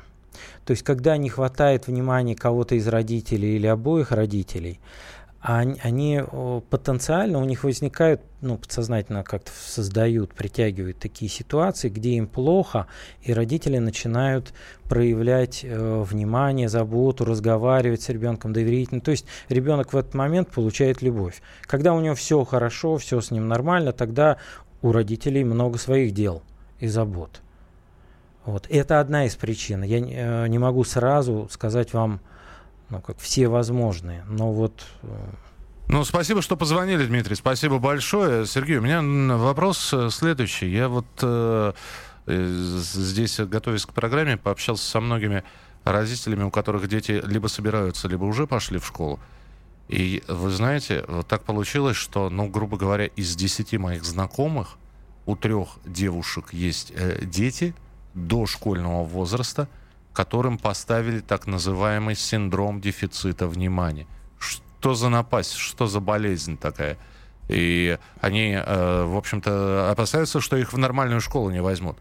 [0.65, 4.79] То есть, когда не хватает внимания кого-то из родителей или обоих родителей,
[5.45, 6.23] они, они
[6.71, 12.87] потенциально, у них возникают, ну, подсознательно как-то создают, притягивают такие ситуации, где им плохо,
[13.21, 14.53] и родители начинают
[14.89, 19.01] проявлять э, внимание, заботу, разговаривать с ребенком доверительно.
[19.01, 21.43] То есть ребенок в этот момент получает любовь.
[21.61, 24.37] Когда у него все хорошо, все с ним нормально, тогда
[24.81, 26.41] у родителей много своих дел
[26.79, 27.41] и забот.
[28.45, 28.65] Вот.
[28.69, 29.83] Это одна из причин.
[29.83, 32.19] Я э, не могу сразу сказать вам,
[32.89, 34.23] ну, как все возможные.
[34.27, 34.85] Но вот...
[35.03, 35.07] Э,
[35.87, 37.35] ну, спасибо, что позвонили, Дмитрий.
[37.35, 38.45] Спасибо большое.
[38.45, 39.01] Сергей, у меня
[39.37, 40.67] вопрос э, следующий.
[40.67, 41.73] Я вот э,
[42.27, 45.43] э, здесь, готовясь к программе, пообщался со многими
[45.83, 49.19] родителями, у которых дети либо собираются, либо уже пошли в школу.
[49.87, 54.77] И вы знаете, вот так получилось, что, ну, грубо говоря, из десяти моих знакомых
[55.27, 57.75] у трех девушек есть э, дети
[58.13, 59.67] до школьного возраста–
[60.15, 64.07] которым поставили так называемый синдром дефицита внимания.
[64.39, 66.97] Что за напасть, что за болезнь такая?
[67.49, 71.97] И они, э, в общем-то, опасаются, что их в нормальную школу не возьмут.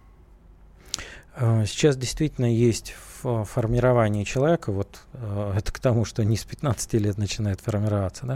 [1.37, 6.45] Э, сейчас действительно есть в формировании человека, вот э, это к тому, что не с
[6.45, 8.27] 15 лет начинает формироваться,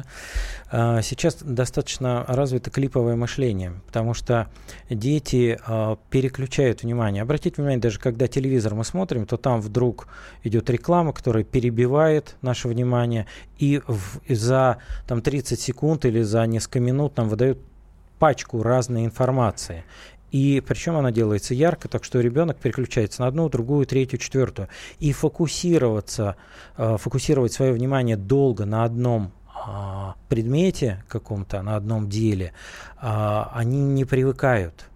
[0.70, 4.48] да, сейчас достаточно развито клиповое мышление, потому что
[4.90, 5.58] дети
[6.10, 7.22] переключают внимание.
[7.22, 10.08] Обратите внимание, даже когда телевизор мы смотрим, то там вдруг
[10.42, 13.26] идет реклама, которая перебивает наше внимание,
[13.58, 13.80] и
[14.28, 17.58] за там, 30 секунд или за несколько минут нам выдают
[18.18, 19.84] пачку разной информации.
[20.30, 24.68] И причем она делается ярко, так что ребенок переключается на одну, другую, третью, четвертую.
[24.98, 26.36] И фокусироваться,
[26.76, 32.52] э, фокусировать свое внимание долго на одном а, предмете каком-то, на одном деле,
[32.96, 34.86] а, они не привыкают.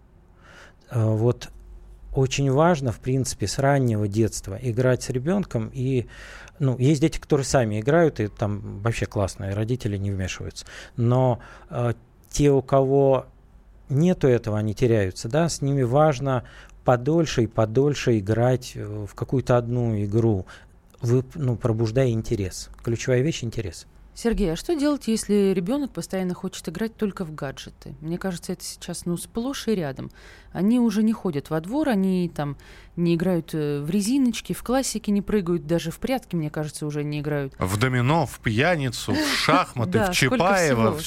[0.90, 1.51] Э, вот
[2.14, 5.71] очень важно, в принципе, с раннего детства играть с ребенком.
[5.73, 6.07] И
[6.59, 10.66] ну, есть дети, которые сами играют, и там вообще классные родители не вмешиваются.
[10.97, 11.40] Но
[11.71, 11.95] э,
[12.31, 13.27] те, у кого
[13.88, 16.45] нету этого, они теряются, да, с ними важно
[16.85, 20.47] подольше и подольше играть э, в какую-то одну игру,
[21.01, 22.71] вы, ну, пробуждая интерес.
[22.83, 23.87] Ключевая вещь– интерес.
[24.14, 27.94] Сергей, а что делать, если ребенок постоянно хочет играть только в гаджеты?
[28.03, 30.11] Мне кажется, это сейчас ну, сплошь и рядом.
[30.53, 32.59] Они уже не ходят во двор, они там
[32.94, 37.05] не играют э, в резиночки, в классике не прыгают, даже в прятки, мне кажется, уже
[37.05, 37.55] не играют.
[37.59, 40.98] В домино, в пьяницу, в шахматы, в Чапаева,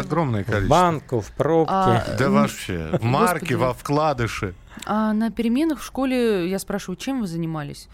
[0.00, 0.66] огромное количество.
[0.66, 1.72] В банку, в пробке.
[1.72, 4.54] А, да вообще, в марке, во вкладыши.
[4.84, 7.88] А на переменах в школе я спрашиваю, чем вы занимались?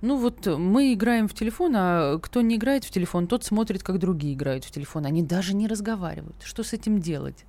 [0.00, 3.98] Ну вот мы играем в телефон, а кто не играет в телефон, тот смотрит, как
[3.98, 5.04] другие играют в телефон.
[5.06, 6.36] Они даже не разговаривают.
[6.42, 7.44] Что с этим делать?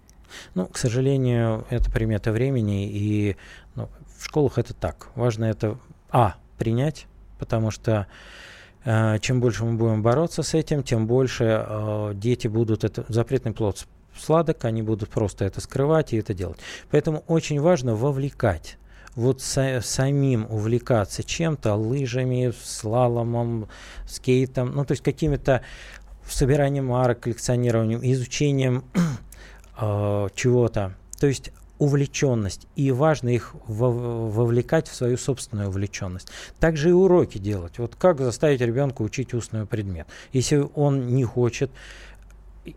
[0.54, 3.38] Ну, к сожалению, это примета времени, и
[3.76, 5.10] ну, в школах это так.
[5.16, 5.78] Важно это,
[6.10, 7.08] а, принять,
[7.40, 8.08] потому что
[8.86, 13.54] э, чем больше мы будем бороться с этим, тем больше э, дети будут, это запретный
[13.54, 13.86] плод
[14.18, 16.60] сладок, они будут просто это скрывать и это делать.
[16.90, 18.78] Поэтому очень важно вовлекать
[19.16, 23.68] вот са- самим увлекаться чем-то, лыжами, слаломом,
[24.08, 25.62] скейтом, ну, то есть какими-то
[26.28, 28.86] собиранием марок, коллекционированием, изучением
[29.80, 30.96] э, чего-то.
[31.20, 36.28] То есть увлеченность, и важно их вовлекать в свою собственную увлеченность.
[36.60, 37.80] Также и уроки делать.
[37.80, 40.06] Вот как заставить ребенка учить устный предмет?
[40.32, 41.72] Если он не хочет,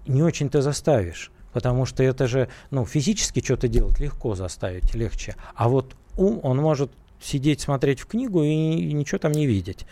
[0.07, 1.31] не очень-то заставишь.
[1.53, 5.37] Потому что это же, ну, физически что-то делать легко заставить, легче.
[5.55, 6.91] А вот ум, он может
[7.25, 9.87] сидеть, смотреть в книгу и ничего там не видеть.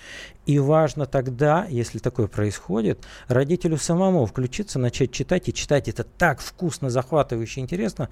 [0.44, 6.40] И важно тогда, если такое происходит, родителю самому включиться, начать читать, и читать это так
[6.40, 8.10] вкусно, захватывающе, интересно,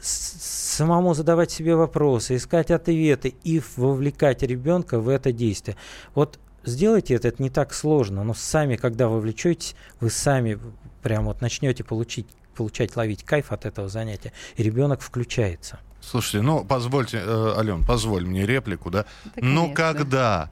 [0.00, 5.76] самому задавать себе вопросы, искать ответы и вовлекать ребенка в это действие.
[6.14, 10.58] Вот сделайте это, это не так сложно, но сами, когда вовлечетесь, вы сами
[11.02, 15.78] прям вот начнете получить, получать, ловить кайф от этого занятия, и ребенок включается.
[16.00, 19.06] Слушайте, ну, позвольте, э, Ален, позволь мне реплику, да?
[19.24, 20.50] да ну, когда,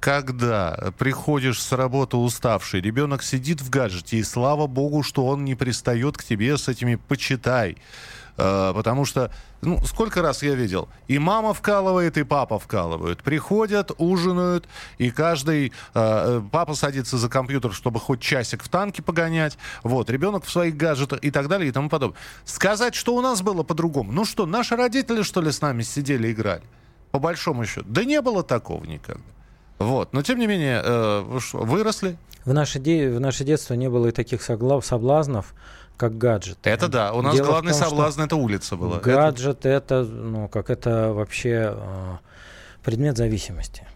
[0.00, 5.54] когда приходишь с работы уставший, ребенок сидит в гаджете, и слава богу, что он не
[5.54, 7.76] пристает к тебе с этими «почитай»,
[8.38, 9.32] Э, потому что,
[9.62, 13.22] ну, сколько раз я видел, и мама вкалывает, и папа вкалывают.
[13.22, 19.02] Приходят, ужинают, и каждый, э, э, папа садится за компьютер, чтобы хоть часик в танке
[19.02, 22.18] погонять, вот, ребенок в своих гаджетах и так далее и тому подобное.
[22.44, 24.12] Сказать, что у нас было по-другому.
[24.12, 26.62] Ну что, наши родители, что ли, с нами сидели, играли?
[27.10, 27.86] По большому счету.
[27.88, 29.22] Да не было такого никогда.
[29.78, 30.12] Вот.
[30.12, 32.16] Но, тем не менее, э, выросли.
[32.44, 35.54] В наше, де- в наше детство не было и таких соблазнов,
[35.96, 36.58] как гаджет.
[36.62, 37.12] Это да.
[37.12, 38.98] У нас Дело главный том, соблазн это улица была.
[38.98, 42.16] Гаджет это, это ну, как это вообще э,
[42.82, 43.86] предмет зависимости.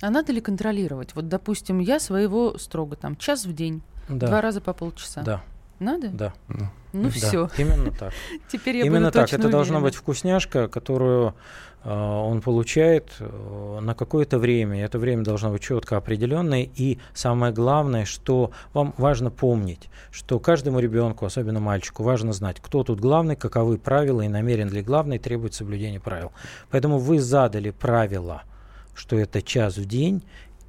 [0.00, 1.14] А надо ли контролировать?
[1.14, 4.26] Вот, допустим, я своего строго там час в день, да.
[4.26, 5.22] два раза по полчаса.
[5.22, 5.42] Да.
[5.82, 6.08] Надо?
[6.10, 6.32] Да.
[6.92, 7.10] Ну да.
[7.10, 7.48] все.
[7.58, 8.12] Именно так.
[8.48, 9.28] Теперь я Именно буду так.
[9.28, 9.50] Это уверена.
[9.50, 11.34] должна быть вкусняшка, которую
[11.84, 14.84] э, он получает э, на какое-то время.
[14.84, 16.62] Это время должно быть четко определенное.
[16.62, 22.84] И самое главное, что вам важно помнить, что каждому ребенку, особенно мальчику, важно знать, кто
[22.84, 26.32] тут главный, каковы правила и намерен ли главный требует соблюдения правил.
[26.70, 28.42] Поэтому вы задали правила,
[28.94, 30.22] что это час в день,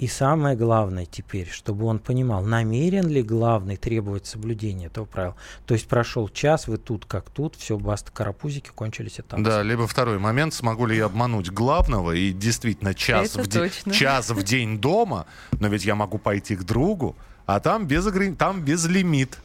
[0.03, 5.35] и самое главное теперь, чтобы он понимал, намерен ли главный требовать соблюдения этого правила.
[5.65, 9.41] То есть прошел час, вы тут как тут, все, баста, карапузики, кончились этапы.
[9.41, 14.29] Да, либо второй момент, смогу ли я обмануть главного и действительно час, в, де- час
[14.29, 18.61] в день дома, но ведь я могу пойти к другу, а там без, ограни- там
[18.61, 19.37] без лимит.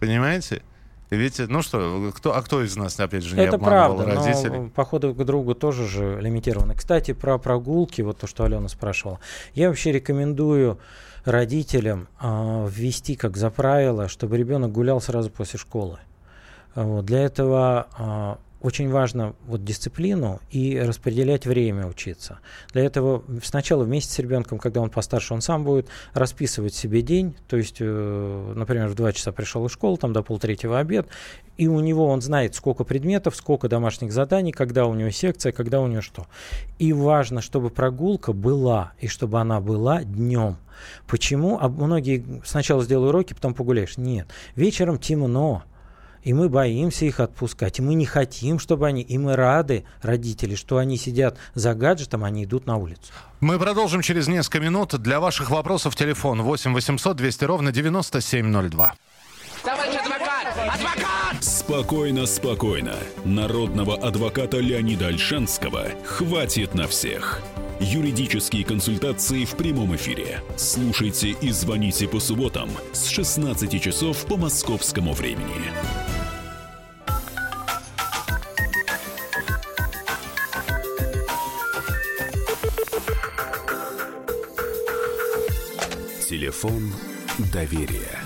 [0.00, 0.62] Понимаете?
[1.10, 4.58] Ведь, ну что, кто, а кто из нас, опять же, не Это обманывал правда, родителей?
[4.58, 6.74] но походы к другу тоже же лимитированы.
[6.74, 9.20] Кстати, про прогулки, вот то, что Алена спрашивала.
[9.54, 10.78] Я вообще рекомендую
[11.24, 15.98] родителям э, ввести как за правило, чтобы ребенок гулял сразу после школы.
[16.74, 17.04] Вот.
[17.04, 22.40] Для этого э, очень важно вот дисциплину и распределять время учиться.
[22.72, 27.36] Для этого сначала вместе с ребенком, когда он постарше, он сам будет расписывать себе день,
[27.46, 31.06] то есть, э, например, в 2 часа пришел из школы, там до полтретьего обед,
[31.56, 35.80] и у него он знает, сколько предметов, сколько домашних заданий, когда у него секция, когда
[35.80, 36.26] у него что.
[36.80, 40.56] И важно, чтобы прогулка была, и чтобы она была днем.
[41.06, 41.56] Почему?
[41.60, 43.96] А многие сначала сделают уроки, потом погуляешь.
[43.96, 44.26] Нет.
[44.56, 45.62] Вечером темно.
[46.26, 47.78] И мы боимся их отпускать.
[47.78, 49.00] И мы не хотим, чтобы они...
[49.00, 53.12] И мы рады, родители, что они сидят за гаджетом, они идут на улицу.
[53.38, 55.00] Мы продолжим через несколько минут.
[55.00, 58.94] Для ваших вопросов телефон 8 800 200 ровно 9702.
[59.62, 60.46] Товарищ адвокат!
[60.74, 61.44] Адвокат!
[61.44, 62.96] Спокойно, спокойно.
[63.24, 67.40] Народного адвоката Леонида Альшанского хватит на всех.
[67.78, 70.40] Юридические консультации в прямом эфире.
[70.56, 75.70] Слушайте и звоните по субботам с 16 часов по московскому времени.
[86.56, 86.90] Телефон
[87.52, 88.25] доверия.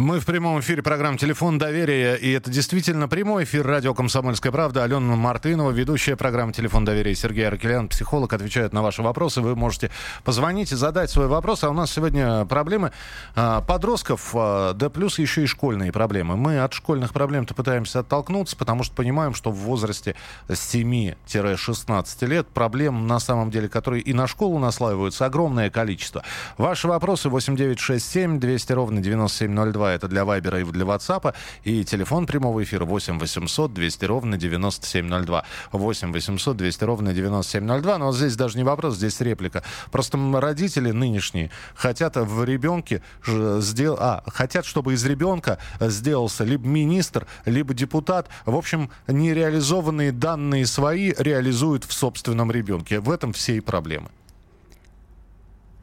[0.00, 4.82] Мы в прямом эфире программы «Телефон доверия», и это действительно прямой эфир радио «Комсомольская правда».
[4.82, 9.42] Алена Мартынова, ведущая программы «Телефон доверия», Сергей Аркелян, психолог, отвечает на ваши вопросы.
[9.42, 9.90] Вы можете
[10.24, 11.64] позвонить и задать свой вопрос.
[11.64, 12.92] А у нас сегодня проблемы
[13.36, 16.34] а, подростков, а, да плюс еще и школьные проблемы.
[16.38, 20.14] Мы от школьных проблем-то пытаемся оттолкнуться, потому что понимаем, что в возрасте
[20.48, 26.24] с 7-16 лет проблем, на самом деле, которые и на школу наслаиваются, огромное количество.
[26.56, 31.34] Ваши вопросы 8967 200 ровно 9702 это для Вайбера и для WhatsApp.
[31.64, 35.44] И телефон прямого эфира 8 800 200 ровно 9702.
[35.72, 37.98] 8 800 200 ровно 9702.
[37.98, 39.62] Но здесь даже не вопрос, здесь реплика.
[39.90, 44.00] Просто родители нынешние хотят в ребенке сделать...
[44.00, 48.28] А, хотят, чтобы из ребенка сделался либо министр, либо депутат.
[48.46, 53.00] В общем, нереализованные данные свои реализуют в собственном ребенке.
[53.00, 54.08] В этом все и проблемы.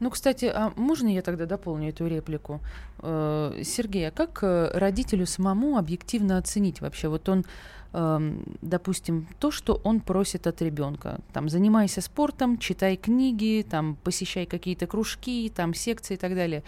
[0.00, 2.60] Ну, кстати, а можно я тогда дополню эту реплику?
[3.00, 7.08] Э, Сергей, а как э, родителю самому объективно оценить вообще?
[7.08, 7.44] Вот он,
[7.92, 11.18] эм, допустим, то, что он просит от ребенка.
[11.32, 16.62] Там, занимайся спортом, читай книги, там, посещай какие-то кружки, там, секции и так далее.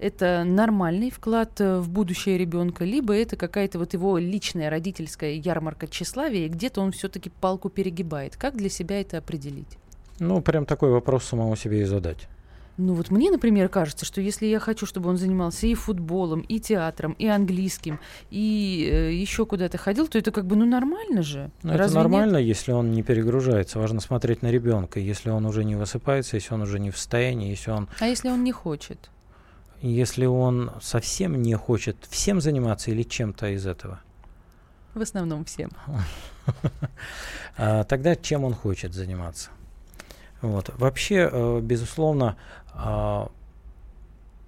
[0.00, 5.86] Это нормальный вклад э, в будущее ребенка, либо это какая-то вот его личная родительская ярмарка
[5.86, 8.36] тщеславия, и где-то он все-таки палку перегибает.
[8.36, 9.78] Как для себя это определить?
[10.18, 12.28] Ну, прям такой вопрос самому себе и задать.
[12.78, 16.58] Ну вот мне, например, кажется, что если я хочу, чтобы он занимался и футболом, и
[16.58, 18.00] театром, и английским,
[18.30, 21.50] и э, еще куда-то ходил, то это как бы ну нормально же.
[21.62, 22.46] Ну, это нормально, нет?
[22.46, 23.78] если он не перегружается.
[23.78, 25.00] Важно смотреть на ребенка.
[25.00, 27.88] Если он уже не высыпается, если он уже не в состоянии, если он.
[28.00, 29.10] А если он не хочет?
[29.82, 34.00] Если он совсем не хочет всем заниматься или чем-то из этого?
[34.94, 35.70] В основном всем.
[37.56, 39.50] А, тогда чем он хочет заниматься?
[40.42, 40.70] Вот.
[40.76, 42.36] Вообще, э, безусловно,
[42.74, 43.30] а,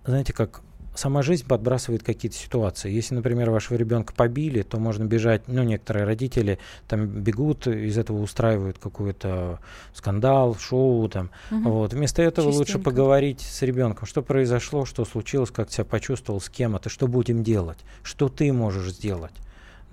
[0.05, 0.61] знаете, как
[0.95, 2.90] сама жизнь подбрасывает какие-то ситуации.
[2.90, 8.20] Если, например, вашего ребенка побили, то можно бежать, ну, некоторые родители там бегут, из этого
[8.20, 9.59] устраивают какой-то
[9.92, 11.30] скандал, шоу там.
[11.51, 11.70] Угу.
[11.70, 11.92] Вот.
[11.92, 12.59] Вместо этого Частенько.
[12.59, 17.09] лучше поговорить с ребенком, что произошло, что случилось, как себя почувствовал, с кем это, что
[17.09, 19.32] будем делать, что ты можешь сделать.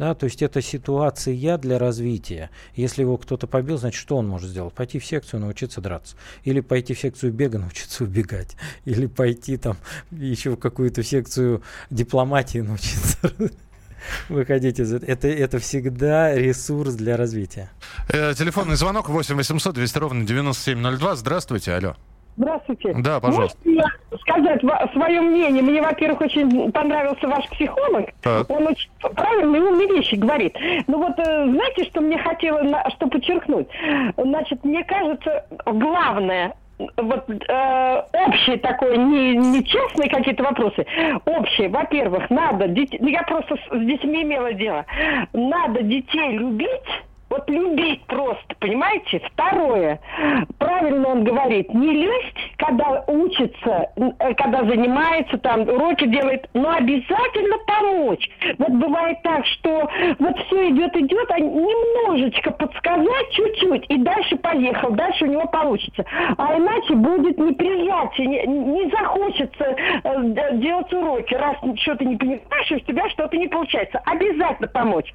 [0.01, 2.49] Да, то есть это ситуация для развития.
[2.73, 4.73] Если его кто-то побил, значит, что он может сделать?
[4.73, 6.15] Пойти в секцию, научиться драться.
[6.43, 8.57] Или пойти в секцию бега, научиться убегать.
[8.85, 9.77] Или пойти там
[10.09, 13.31] еще в какую-то секцию дипломатии научиться
[14.29, 15.07] выходить из этого.
[15.07, 17.69] Это, это всегда ресурс для развития.
[18.09, 21.15] Э, телефонный звонок 8 800 200 ровно 9702.
[21.15, 21.95] Здравствуйте, алло.
[22.38, 22.93] Здравствуйте.
[22.97, 23.57] Да, пожалуйста.
[23.65, 24.61] Можете сказать
[24.93, 25.61] свое мнение?
[25.61, 28.09] Мне, во-первых, очень понравился ваш психолог.
[28.21, 28.49] Так.
[28.49, 30.55] Он очень правильные умные вещи говорит.
[30.88, 33.67] Ну вот, э, знаете, что мне хотелось, что подчеркнуть?
[34.17, 36.55] Значит, мне кажется, главное
[36.97, 40.86] вот э, общие такое, не, не частные какие-то вопросы,
[41.25, 41.69] общие.
[41.69, 44.86] Во-первых, надо, ну, я просто с детьми имела дело,
[45.34, 49.21] надо детей любить, вот любить просто, понимаете?
[49.34, 49.99] Второе,
[50.59, 57.57] правильно он говорит, не лезть, когда учится, э, когда занимается, там, уроки делает, но обязательно
[57.65, 58.29] помочь.
[58.57, 64.91] Вот бывает так, что вот все идет, идет, а немножечко подсказать чуть-чуть, и дальше поехал,
[64.91, 66.05] дальше у него получится.
[66.38, 72.79] А иначе будет неприятие, не, не захочется э, делать уроки, раз что-то не понимаешь, у
[72.79, 74.01] тебя что-то не получается.
[74.05, 75.13] Обязательно помочь.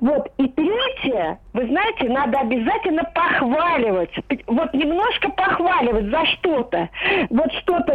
[0.00, 0.30] Вот.
[0.38, 4.10] И третье, вы знаете, надо обязательно похваливать.
[4.48, 6.88] Вот немножко похваливать за что-то.
[7.30, 7.92] Вот что-то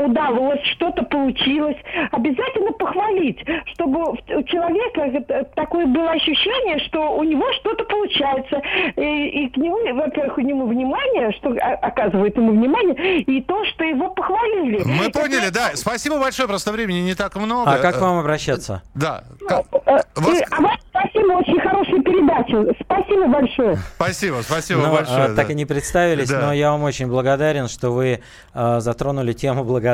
[0.00, 1.76] удалось, что-то получилось.
[2.10, 3.38] Обязательно похвалить,
[3.72, 8.62] чтобы у человека такое было ощущение, что у него что-то получается.
[8.96, 11.50] И, и к нему, во-первых, у него внимание, что
[11.82, 14.82] оказывает ему внимание, и то, что его похвалили.
[14.84, 15.54] Мы Это поняли, значит...
[15.54, 15.70] да.
[15.74, 17.70] Спасибо большое, просто времени не так много.
[17.70, 18.82] А как к вам обращаться?
[18.94, 19.24] Да.
[19.48, 19.66] Как...
[19.70, 20.42] Вас...
[20.50, 22.74] А вам спасибо, очень хорошая передача.
[22.82, 23.78] Спасибо большое.
[23.96, 25.24] Спасибо, спасибо ну, большое.
[25.24, 25.34] А, да.
[25.36, 26.40] Так и не представились, да.
[26.40, 28.20] но я вам очень благодарен, что вы
[28.54, 29.89] а, затронули тему благодарности.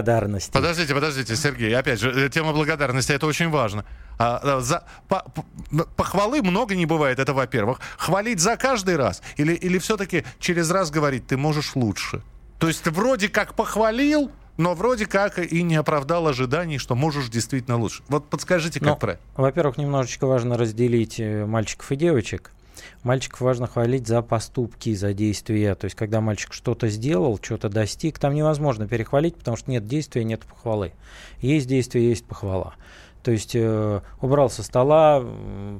[0.52, 3.84] Подождите, подождите, Сергей, опять же, э, тема благодарности, это очень важно.
[4.18, 7.80] А, за, по, по, похвалы много не бывает, это во-первых.
[7.98, 12.22] Хвалить за каждый раз или, или все-таки через раз говорить, ты можешь лучше?
[12.58, 17.76] То есть вроде как похвалил, но вроде как и не оправдал ожиданий, что можешь действительно
[17.76, 18.02] лучше.
[18.08, 19.22] Вот подскажите, как ну, правильно?
[19.36, 22.52] Во-первых, немножечко важно разделить э, мальчиков и девочек.
[23.02, 25.74] Мальчиков важно хвалить за поступки, за действия.
[25.74, 30.24] То есть, когда мальчик что-то сделал, что-то достиг, там невозможно перехвалить, потому что нет действия,
[30.24, 30.92] нет похвалы.
[31.40, 32.74] Есть действие, есть похвала.
[33.22, 35.24] То есть э, убрал со стола,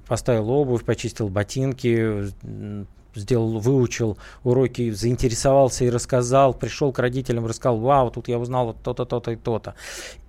[0.08, 2.26] поставил обувь, почистил ботинки,
[3.16, 8.82] сделал, выучил уроки, заинтересовался и рассказал, пришел к родителям, рассказал, вау, тут я узнал вот
[8.82, 9.74] то-то, то-то и то-то.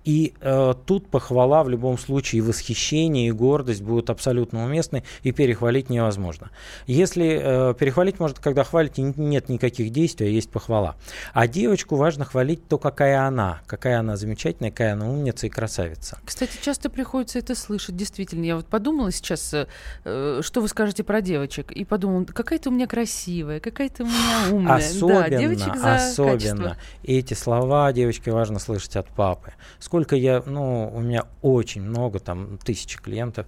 [0.04, 5.32] И э, тут похвала в любом случае, и восхищение, и гордость будут абсолютно уместны, и
[5.32, 6.50] перехвалить невозможно.
[6.86, 10.96] Если э, перехвалить можно, когда хвалите, нет никаких действий, а есть похвала.
[11.34, 16.18] А девочку важно хвалить то, какая она, какая она замечательная, какая она умница и красавица.
[16.24, 18.44] Кстати, часто приходится это слышать, действительно.
[18.44, 19.66] Я вот подумала сейчас, э,
[20.04, 24.04] э что вы скажете про девочек, и подумала, какая ты у меня красивая, какая ты
[24.04, 24.76] у меня умная.
[24.76, 26.76] Особенно, да, девочек за особенно качество.
[27.02, 29.52] эти слова девочки важно слышать от папы
[29.88, 33.46] сколько я, ну, у меня очень много, там, тысячи клиентов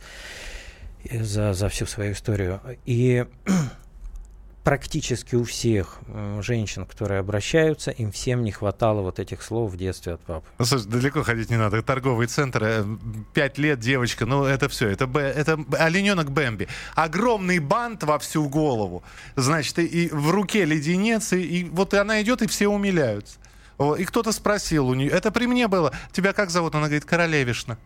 [1.04, 2.62] за, за всю свою историю.
[2.86, 3.26] И
[4.64, 5.98] практически у всех
[6.40, 10.46] женщин, которые обращаются, им всем не хватало вот этих слов в детстве от папы.
[10.58, 11.82] Ну, слушай, далеко ходить не надо.
[11.82, 12.84] Торговый центр, э,
[13.34, 16.68] пять лет девочка, ну это все, это, это олененок Бэмби.
[16.94, 19.02] Огромный бант во всю голову,
[19.36, 23.39] значит, и, и в руке леденец, и, и вот она идет, и все умиляются.
[23.98, 26.74] И кто-то спросил у нее, это при мне было, тебя как зовут?
[26.74, 27.78] Она говорит, Королевишна.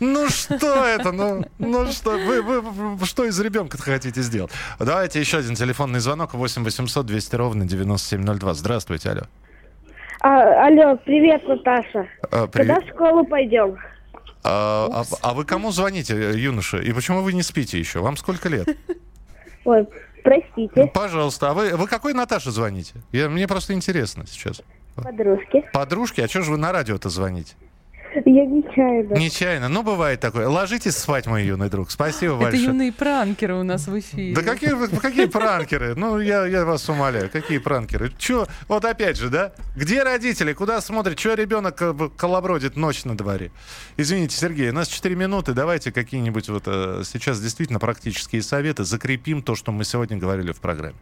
[0.00, 1.12] Ну что это?
[1.12, 2.10] Ну, ну что?
[2.10, 4.50] Вы, вы, что из ребенка хотите сделать?
[4.78, 6.34] Давайте еще один телефонный звонок.
[6.34, 8.54] 8 800 200 ровно 9702.
[8.54, 9.22] Здравствуйте, алло.
[10.20, 12.08] А, алло, привет, Наташа.
[12.30, 12.76] А, привет.
[12.76, 13.76] Когда в школу пойдем?
[14.44, 16.78] А, а, а вы кому звоните, юноша?
[16.78, 18.00] И почему вы не спите еще?
[18.00, 18.68] Вам сколько лет?
[19.64, 19.86] Ой,
[20.22, 20.90] простите.
[20.92, 21.50] Пожалуйста.
[21.50, 22.94] А вы, вы какой Наташе звоните?
[23.12, 24.62] Я, мне просто интересно сейчас.
[25.02, 25.64] Подружки.
[25.72, 26.20] Подружки?
[26.20, 27.54] А что же вы на радио-то звоните?
[28.24, 29.14] Я нечаянно.
[29.14, 29.68] Нечаянно.
[29.68, 30.48] Ну, бывает такое.
[30.48, 31.90] Ложитесь спать, мой юный друг.
[31.90, 32.62] Спасибо Это большое.
[32.62, 34.34] Это юные пранкеры у нас в эфире.
[34.34, 35.94] Да какие, какие пранкеры?
[35.94, 37.28] Ну, я, я вас умоляю.
[37.30, 38.10] Какие пранкеры?
[38.16, 39.52] Че, вот опять же, да?
[39.76, 40.54] Где родители?
[40.54, 41.18] Куда смотрят?
[41.18, 41.82] Че ребенок
[42.16, 43.50] колобродит ночь на дворе?
[43.98, 45.52] Извините, Сергей, у нас 4 минуты.
[45.52, 48.84] Давайте какие-нибудь вот э, сейчас действительно практические советы.
[48.84, 50.96] Закрепим то, что мы сегодня говорили в программе.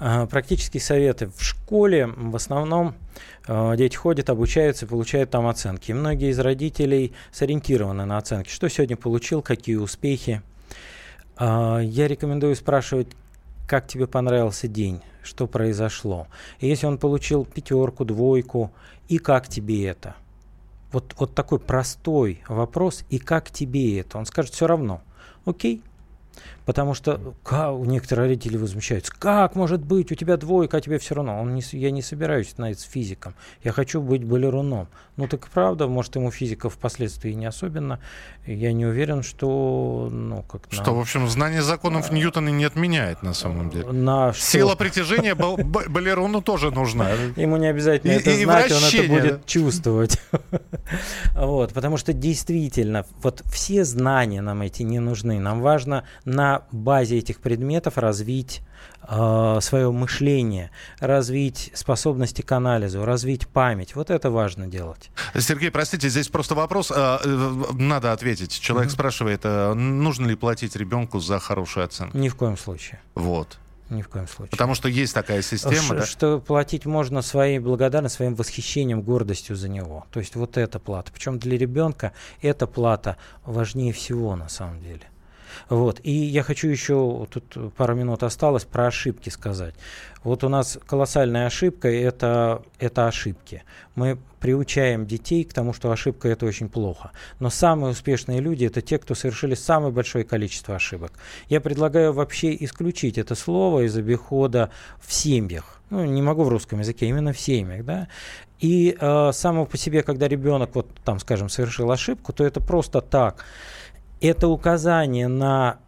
[0.00, 1.30] А, практические советы.
[1.36, 3.05] В школе в основном Э,
[3.48, 5.92] дети ходят, обучаются, получают там оценки.
[5.92, 8.48] Многие из родителей сориентированы на оценки.
[8.48, 10.42] Что сегодня получил, какие успехи.
[11.38, 13.08] Э, я рекомендую спрашивать,
[13.66, 16.26] как тебе понравился день, что произошло.
[16.60, 18.70] И если он получил пятерку, двойку,
[19.08, 20.14] и как тебе это?
[20.92, 24.18] Вот, вот такой простой вопрос, и как тебе это?
[24.18, 25.02] Он скажет все равно.
[25.44, 25.82] Окей,
[26.66, 29.12] Потому что как, некоторые родители возмущаются.
[29.16, 31.40] Как может быть, у тебя двойка, а тебе все равно?
[31.40, 33.34] Он не, я не собираюсь становиться физиком.
[33.62, 34.88] Я хочу быть балеруном.
[35.16, 38.00] Ну так правда, может ему физика впоследствии не особенно.
[38.46, 40.08] Я не уверен, что...
[40.10, 40.94] Ну, как что, на...
[40.94, 43.92] в общем, знание законов Ньютона не отменяет на самом деле.
[43.92, 44.78] На Сила что?
[44.78, 47.10] притяжения балеруну тоже нужна.
[47.36, 50.20] Ему не обязательно это знать, он это будет чувствовать.
[51.34, 55.38] Вот, потому что действительно, вот все знания нам эти не нужны.
[55.38, 58.62] Нам важно на базе этих предметов развить
[59.08, 63.94] э, свое мышление, развить способности к анализу, развить память.
[63.94, 65.10] Вот это важно делать.
[65.38, 67.18] Сергей, простите, здесь просто вопрос, э,
[67.72, 68.58] надо ответить.
[68.58, 68.94] Человек mm-hmm.
[68.94, 72.16] спрашивает, э, нужно ли платить ребенку за хорошую оценку?
[72.16, 73.00] Ни в коем случае.
[73.14, 73.58] Вот.
[73.88, 74.50] Ни в коем случае.
[74.50, 76.06] Потому что есть такая система, Ш- да?
[76.06, 80.06] Что платить можно своей благодарностью, своим восхищением, гордостью за него.
[80.10, 81.12] То есть вот эта плата.
[81.12, 85.02] Причем для ребенка эта плата важнее всего на самом деле.
[85.68, 86.00] Вот.
[86.02, 89.74] И я хочу еще, тут пару минут осталось, про ошибки сказать.
[90.24, 93.62] Вот у нас колоссальная ошибка это, это ошибки.
[93.94, 97.12] Мы приучаем детей к тому, что ошибка это очень плохо.
[97.38, 101.12] Но самые успешные люди это те, кто совершили самое большое количество ошибок.
[101.48, 105.80] Я предлагаю вообще исключить это слово из обихода в семьях.
[105.90, 108.08] Ну, не могу в русском языке, именно в семьях, да.
[108.58, 113.00] И э, само по себе, когда ребенок, вот там, скажем, совершил ошибку, то это просто
[113.00, 113.44] так.
[114.20, 115.78] Это указание на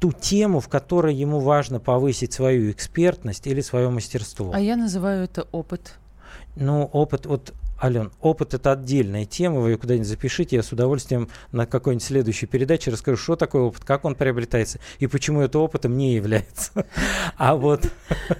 [0.00, 4.52] ту тему, в которой ему важно повысить свою экспертность или свое мастерство.
[4.54, 5.98] А я называю это опыт.
[6.56, 11.28] Ну, опыт, вот Ален, опыт это отдельная тема, вы ее куда-нибудь запишите, я с удовольствием
[11.52, 15.96] на какой-нибудь следующей передаче расскажу, что такое опыт, как он приобретается и почему это опытом
[15.96, 16.72] не является.
[17.36, 17.88] А вот,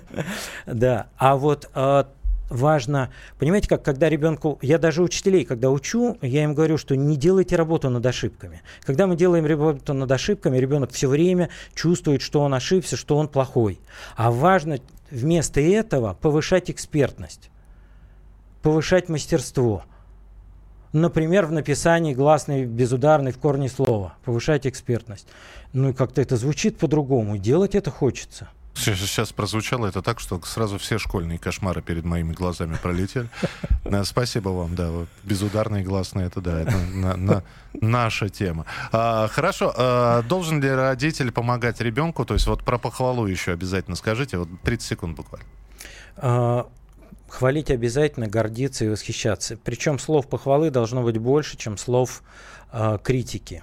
[0.66, 2.08] да, а вот а,
[2.49, 7.16] важно, понимаете, как когда ребенку, я даже учителей, когда учу, я им говорю, что не
[7.16, 8.62] делайте работу над ошибками.
[8.82, 13.28] Когда мы делаем работу над ошибками, ребенок все время чувствует, что он ошибся, что он
[13.28, 13.80] плохой.
[14.16, 14.78] А важно
[15.11, 17.51] вместо этого повышать экспертность,
[18.62, 19.84] повышать мастерство.
[20.92, 25.26] Например, в написании гласной безударной в корне слова, повышать экспертность.
[25.74, 28.49] Ну и как-то это звучит по-другому, делать это хочется.
[28.74, 33.28] Сейчас прозвучало это так, что сразу все школьные кошмары перед моими глазами пролетели.
[34.04, 34.90] Спасибо вам, да.
[35.24, 37.42] Безударные гласные, это да, это на, на,
[37.74, 38.66] наша тема.
[38.92, 42.24] А, хорошо, а, должен ли родитель помогать ребенку?
[42.24, 45.46] То есть вот про похвалу еще обязательно скажите, вот 30 секунд буквально.
[47.28, 49.58] Хвалить обязательно, гордиться и восхищаться.
[49.62, 52.22] Причем слов похвалы должно быть больше, чем слов
[52.70, 53.62] а, критики.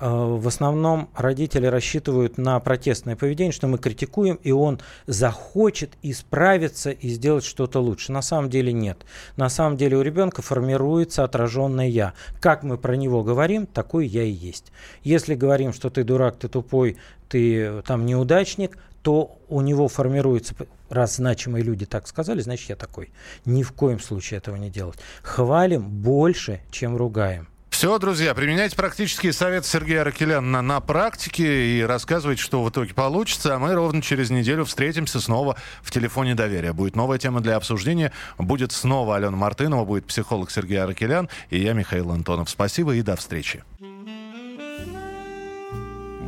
[0.00, 6.90] Э, в основном родители рассчитывают на протестное поведение, что мы критикуем, и он захочет исправиться
[6.90, 8.10] и сделать что-то лучше.
[8.10, 9.04] На самом деле нет.
[9.36, 12.14] На самом деле у ребенка формируется отраженное «я».
[12.40, 14.72] Как мы про него говорим, такой «я» и есть.
[15.02, 16.96] Если говорим, что ты дурак, ты тупой,
[17.28, 20.54] ты там неудачник, то у него формируется,
[20.88, 23.10] раз значимые люди так сказали, значит я такой.
[23.44, 24.98] Ни в коем случае этого не делать.
[25.22, 27.48] Хвалим больше, чем ругаем.
[27.70, 32.92] Все, друзья, применяйте практические советы Сергея Аракеляна на, на практике и рассказывайте, что в итоге
[32.92, 33.54] получится.
[33.54, 36.74] А мы ровно через неделю встретимся снова в телефоне доверия.
[36.74, 38.12] Будет новая тема для обсуждения.
[38.36, 42.50] Будет снова Алена Мартынова, будет психолог Сергей Аракелян и я, Михаил Антонов.
[42.50, 43.62] Спасибо и до встречи.